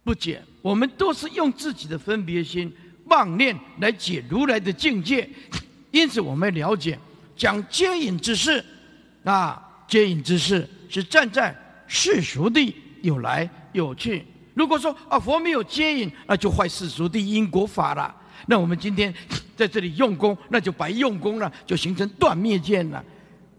[0.04, 2.72] 不解，我们都是用自己的分别心
[3.06, 5.28] 妄念来解如来的境界。
[5.90, 6.98] 因此，我们了解
[7.36, 8.64] 讲接引之事，
[9.24, 14.24] 啊，接引之事是站在世俗地有来有去。
[14.54, 18.14] 如果说啊佛没有接引，那就坏世俗地因果法了。
[18.46, 19.12] 那我们今天
[19.56, 23.04] 在这里用功，那就白用功了，就形成断灭见了。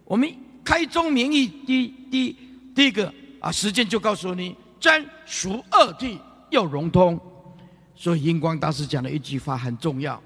[0.06, 0.32] 我们
[0.64, 2.36] 开宗明义，第第
[2.76, 6.18] 第一个啊，时间就告诉你真俗二谛
[6.50, 7.20] 要融通。
[7.96, 10.22] 所以印光大师讲的一句话很重要：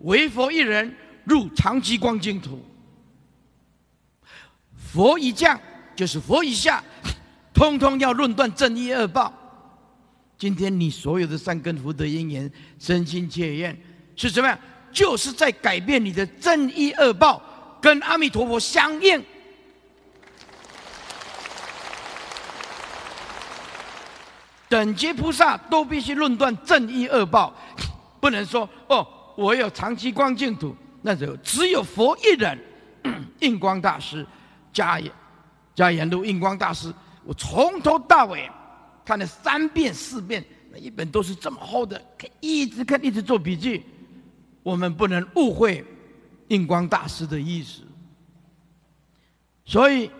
[0.00, 0.94] 为佛一人
[1.28, 2.64] 入长吉光净土。
[4.92, 5.60] 佛一降
[5.94, 6.82] 就是佛一下，
[7.52, 9.32] 通通要论断正义恶报。
[10.38, 13.78] 今天你所有的善根福德因缘，身心切愿，
[14.16, 14.58] 是怎么样？
[14.90, 17.42] 就是在改变你的正义恶报，
[17.82, 19.22] 跟阿弥陀佛相应。
[24.68, 27.54] 等级菩萨都必须论断正义恶报，
[28.20, 29.06] 不能说哦，
[29.36, 32.58] 我有长期光净土，那就只有佛一人。
[33.40, 34.26] 印光大师，
[34.72, 35.10] 加言
[35.74, 36.92] 加言录印光大师，
[37.24, 38.50] 我从头到尾。
[39.04, 41.98] 看了三遍四遍，那一本都是这么厚的，
[42.40, 43.82] 一直看一直做笔记。
[44.62, 45.82] 我们不能误会
[46.48, 47.82] 印光大师的意思。
[49.64, 50.10] 所以，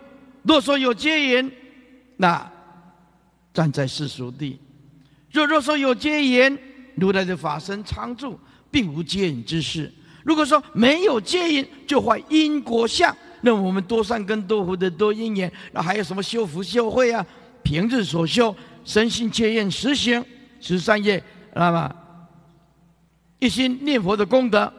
[0.41, 1.51] 若说有戒言，
[2.17, 2.51] 那
[3.53, 4.57] 站在世俗地；
[5.31, 6.57] 若若说有戒言，
[6.95, 8.39] 如来的法身常住，
[8.71, 9.93] 并无戒引之事。
[10.23, 13.15] 如果说没有戒因，就坏因果相。
[13.41, 17.25] 那我们多善根多福德多因缘，那还有什么修福修慧啊？
[17.63, 18.55] 平日所修。
[18.85, 20.23] 身心切愿实行
[20.59, 21.95] 十三业，那么
[23.37, 24.71] 一心念佛的功德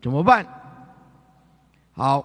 [0.00, 0.46] 怎么办？
[1.92, 2.24] 好，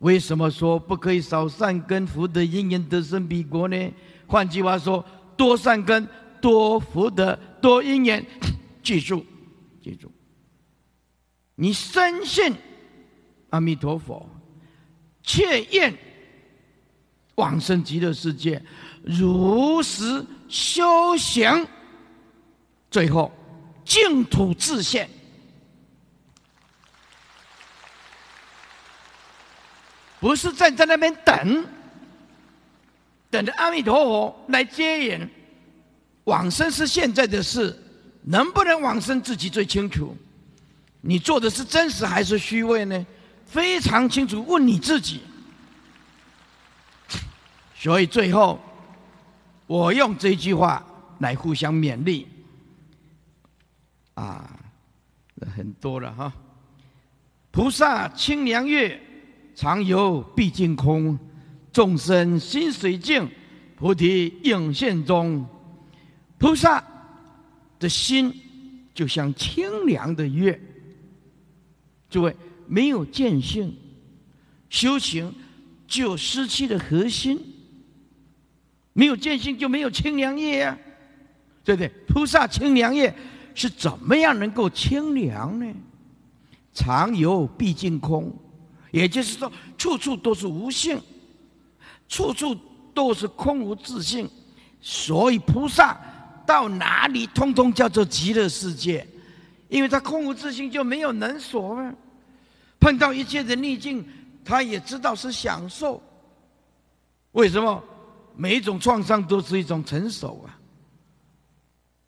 [0.00, 3.92] 为什么说不可以少善根福德因缘得生彼国呢？
[4.26, 5.02] 换句话说，
[5.36, 6.06] 多善根
[6.40, 8.22] 多福德多因缘，
[8.82, 9.24] 记住，
[9.82, 10.12] 记住，
[11.54, 12.54] 你深信
[13.50, 14.28] 阿弥陀佛，
[15.22, 15.96] 切愿
[17.36, 18.60] 往生极乐世界。
[19.02, 21.66] 如实修行，
[22.90, 23.30] 最后
[23.84, 25.08] 净土自现，
[30.18, 31.64] 不是站在那边等，
[33.30, 35.28] 等着阿弥陀佛来接引。
[36.24, 37.78] 往生是现在的事，
[38.22, 40.16] 能不能往生自己最清楚。
[41.06, 43.06] 你做的是真实还是虚伪呢？
[43.44, 45.20] 非常清楚，问你自己。
[47.76, 48.58] 所以最后。
[49.66, 50.86] 我用这句话
[51.20, 52.28] 来互相勉励，
[54.12, 54.60] 啊，
[55.56, 56.30] 很多了哈。
[57.50, 59.00] 菩萨清凉月，
[59.54, 61.16] 常游毕竟空；
[61.72, 63.26] 众生心水净，
[63.74, 65.46] 菩提影现中。
[66.36, 66.84] 菩萨
[67.78, 68.30] 的心
[68.94, 70.60] 就像清凉的月，
[72.14, 72.36] 诸位
[72.68, 73.76] 没有见性，
[74.70, 75.34] 修行
[75.88, 77.40] 就失去了核心。
[78.92, 80.78] 没有见性就没有清凉业呀，
[81.64, 81.88] 对不对？
[82.06, 83.12] 菩萨清凉业
[83.52, 85.66] 是怎么样能够清凉呢？
[86.72, 88.32] 常游毕竟空，
[88.92, 91.00] 也就是说，处处都是无性，
[92.06, 92.56] 处处
[92.94, 94.30] 都是空无自性，
[94.80, 96.00] 所以菩萨
[96.46, 99.04] 到哪里，通通叫做极乐世界，
[99.68, 101.92] 因为他空无自性，就没有能所啊。
[102.84, 104.06] 碰到一切的逆境，
[104.44, 106.02] 他也知道是享受。
[107.32, 107.82] 为什么？
[108.36, 110.46] 每一种创伤都是一种成熟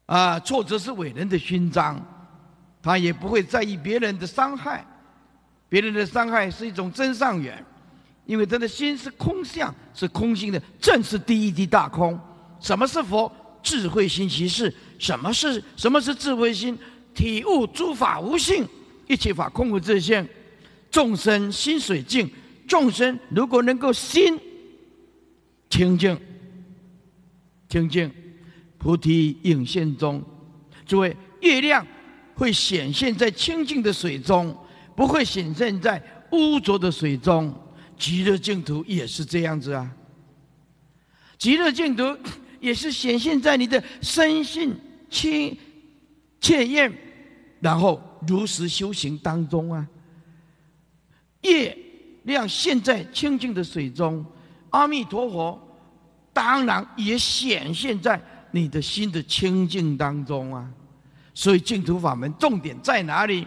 [0.05, 0.13] 啊！
[0.15, 1.99] 啊，挫折是伟人的勋章，
[2.83, 4.85] 他也不会在意别人的伤害，
[5.67, 7.65] 别人的伤害是一种真上缘，
[8.27, 12.21] 因为他的心是空相，是空性的，正是第一滴大空。
[12.61, 13.33] 什么是佛？
[13.63, 14.71] 智慧心其事。
[14.99, 16.79] 什么是什么是智慧心？
[17.15, 18.69] 体悟诸法无性，
[19.07, 20.29] 一切法空无自性。
[20.97, 22.27] 众生心水净，
[22.67, 24.41] 众生如果能够心。
[25.69, 26.19] 清净，
[27.69, 28.11] 清净，
[28.79, 30.25] 菩提影现中。
[30.87, 31.87] 诸位，月亮
[32.35, 34.57] 会显现在清净的水中，
[34.97, 37.55] 不会显现在污浊的水中。
[37.99, 39.95] 极乐净土也是这样子啊。
[41.37, 42.05] 极乐净土
[42.59, 44.75] 也是显现在你的身心
[45.11, 45.55] 清
[46.41, 46.91] 切验，
[47.61, 49.87] 然后如实修行当中啊。
[51.43, 51.77] 月
[52.25, 54.25] 亮现在清净的水中。
[54.71, 55.59] 阿弥陀佛，
[56.33, 58.21] 当然也显现在
[58.51, 60.69] 你的心的清净当中啊！
[61.33, 63.47] 所以净土法门重点在哪里？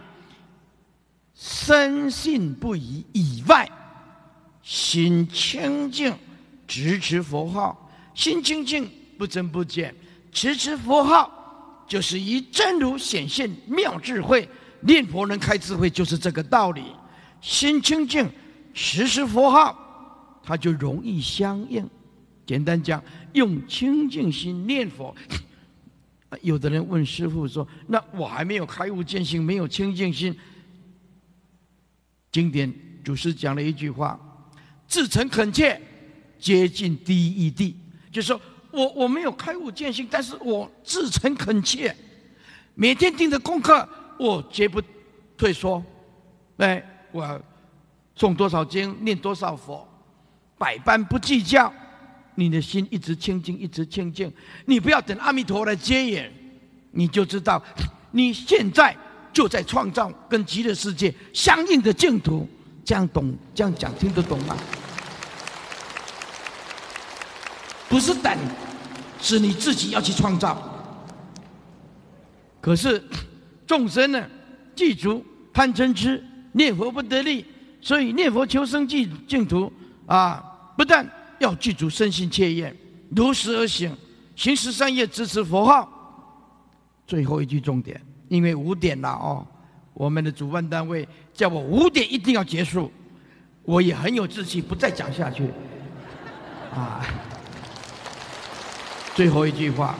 [1.34, 3.68] 深信不疑以外，
[4.62, 6.12] 心清净，
[6.66, 9.94] 直持佛号，心清净不增不减，
[10.32, 14.48] 持持佛号就是以真如显现妙智慧，
[14.80, 16.82] 念佛能开智慧，就是这个道理。
[17.40, 18.28] 心清净，
[18.72, 19.76] 时时佛号。
[20.42, 21.88] 它就容易相应。
[22.46, 23.00] 简单讲，
[23.34, 25.14] 用清净心念佛，
[26.40, 30.36] 有的人问师傅说：“那我还没有开悟见性，没有清净心。”
[32.32, 32.72] 经典
[33.04, 34.18] 祖师讲了一句话
[34.88, 35.80] ：“至诚恳切，
[36.38, 37.74] 接近第一义谛。”
[38.10, 38.40] 就说
[38.72, 41.94] 我我没有开悟见性，但是我至诚恳切，
[42.74, 43.88] 每天定的功课，
[44.18, 44.82] 我绝不
[45.36, 45.84] 退缩。
[46.56, 46.82] 哎，
[47.12, 47.40] 我
[48.16, 49.86] 诵多少经，念多少佛，
[50.58, 51.72] 百般不计较。
[52.36, 54.32] 你的心一直清净，一直清净。
[54.64, 56.30] 你不要等阿弥陀来接引，
[56.92, 57.62] 你就知道，
[58.12, 58.96] 你现在
[59.32, 62.48] 就在创造跟极乐世界相应的净土。
[62.82, 63.36] 这样懂？
[63.54, 64.56] 这样讲听得懂吗？
[67.88, 68.36] 不是等，
[69.20, 70.56] 是你自己要去创造。
[72.60, 73.02] 可是
[73.66, 74.26] 众生呢，
[74.74, 77.44] 记住贪嗔痴，念佛不得力，
[77.80, 79.72] 所以念佛求生净净土
[80.06, 81.08] 啊，不但。
[81.40, 82.76] 要记住身心切愿，
[83.16, 83.96] 如实而行，
[84.36, 85.90] 行十三业支持佛号。
[87.06, 87.98] 最后一句重点，
[88.28, 89.46] 因为五点了哦，
[89.94, 92.92] 我们的主办单位叫我五点一定要结束，
[93.62, 95.50] 我也很有志气，不再讲下去。
[96.74, 97.06] 啊，
[99.14, 99.94] 最后一句话，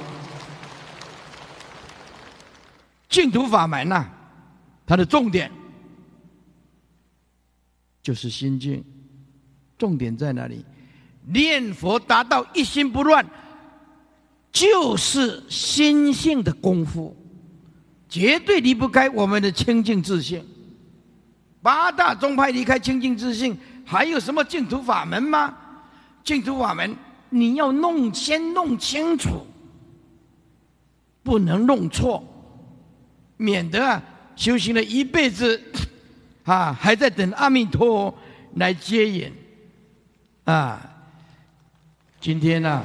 [3.09, 4.05] 净土法门呐，
[4.87, 5.51] 它的重点
[8.03, 8.85] 就是心境，
[9.79, 10.65] 重点在哪里？
[11.27, 13.25] 念佛达到一心不乱，
[14.51, 17.15] 就是心性的功夫，
[18.09, 20.43] 绝对离不开我们的清净自信。
[21.63, 25.55] 八大宗派离开清净自信，还有什么净土法门吗？
[26.25, 26.97] 净土法门，
[27.29, 29.47] 你要弄先弄清楚，
[31.23, 32.25] 不能弄错，
[33.37, 34.03] 免得啊
[34.35, 35.63] 修行了一辈子，
[36.51, 38.13] 啊还在等阿弥陀
[38.57, 39.33] 来接引，
[40.43, 40.85] 啊。
[42.21, 42.83] 今天呢，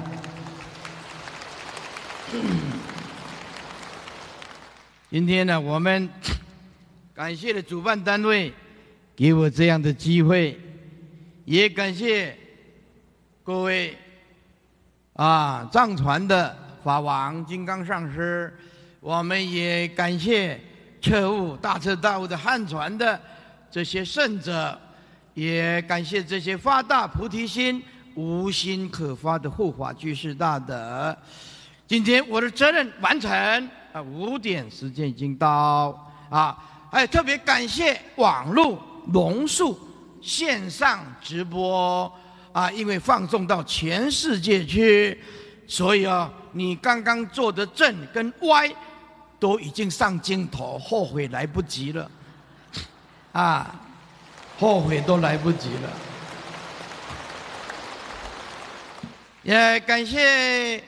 [5.10, 6.08] 今天呢，我们
[7.16, 8.54] 感谢了主办单位
[9.16, 10.60] 给我这样的机会，
[11.46, 12.38] 也感谢
[13.44, 13.98] 各位
[15.14, 18.56] 啊藏传的法王金刚上师，
[19.00, 20.62] 我们也感谢
[21.02, 23.20] 彻悟大彻大悟的汉传的
[23.76, 24.80] 这些圣者，
[25.34, 27.84] 也感谢这些发大菩提心。
[28.16, 31.14] 无心可发的护法居士大德，
[31.86, 33.30] 今天我的责任完成
[33.92, 34.02] 啊！
[34.02, 36.58] 五点时间已经到啊！
[36.90, 39.78] 还特别感谢网络龙树
[40.22, 42.10] 线上直播
[42.54, 45.22] 啊，因为放送到全世界去，
[45.68, 48.74] 所以啊，你刚刚做的正跟歪
[49.38, 52.10] 都已经上镜头，后悔来不及了
[53.36, 53.76] 啊！
[54.58, 55.90] 后悔都来不及了。
[59.44, 60.82] 也感谢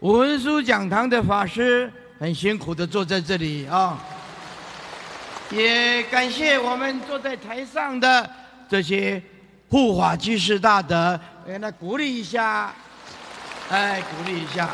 [0.00, 1.90] 文殊讲堂的法师
[2.20, 3.98] 很辛苦的坐在这里啊，
[5.50, 8.30] 也感谢我们坐在台上的
[8.68, 9.22] 这些
[9.70, 12.74] 护法居士大德，给他鼓励一下，
[13.70, 14.68] 哎，鼓励一下。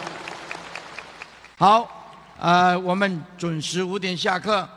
[1.56, 1.88] 好，
[2.40, 4.68] 呃，我们准时五点下课，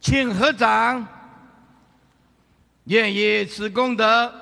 [0.00, 1.06] 请合掌，
[2.86, 4.32] 愿以此功德。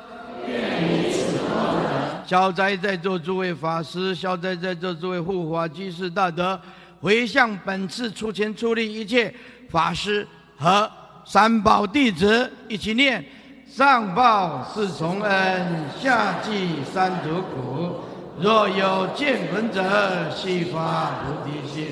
[0.47, 6.59] 愿以此功德消灾在座诸位法师，消灾在座诸位护法居士大德，
[7.01, 9.35] 回向本次出钱出力一切
[9.71, 10.27] 法师
[10.57, 10.91] 和
[11.25, 13.25] 三宝弟子一起念：
[13.67, 18.01] 上报四重恩，下济三途苦。
[18.39, 19.83] 若有见闻者，
[20.31, 21.87] 悉发菩提心，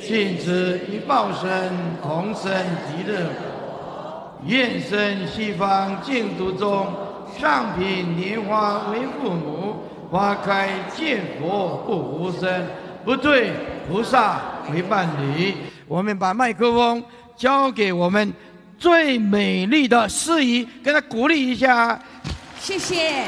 [0.00, 1.70] 尽此一报身，
[2.02, 2.50] 同生
[2.88, 3.45] 极乐国。
[4.46, 6.86] 愿生西方净土中。
[7.38, 9.76] 上品莲花为父母，
[10.10, 12.66] 花开见佛不无声，
[13.04, 13.52] 不对
[13.86, 14.40] 菩萨
[14.72, 15.54] 为伴侣。
[15.86, 17.04] 我们把麦克风
[17.36, 18.32] 交给我们
[18.78, 22.00] 最美丽的司仪，给他鼓励一下。
[22.58, 23.24] 谢谢。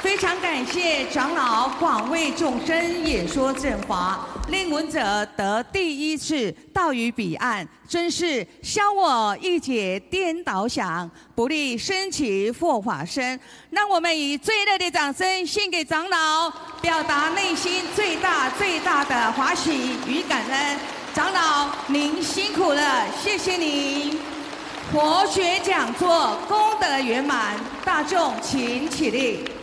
[0.00, 13.38] 非常感谢长老广为众生演说正法，令闻者得第一次到于彼岸，真是消我一解颠倒想，不利升起佛法身。
[13.70, 16.48] 让我们以最热烈的掌声献给长老，
[16.80, 20.78] 表达内心最大最大的欢喜与感恩。
[21.12, 24.16] 长老，您辛苦了，谢谢您。
[24.92, 29.55] 佛学讲座功德圆满，大众请起立。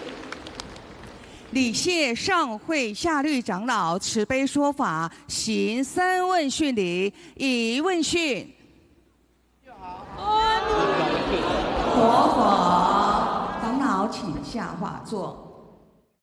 [1.54, 8.52] 礼谢上会下律长老慈悲说法，行三问讯礼，以问讯。
[10.18, 11.38] 阿弥
[11.94, 12.02] 陀
[12.34, 15.43] 佛，长老请下化座。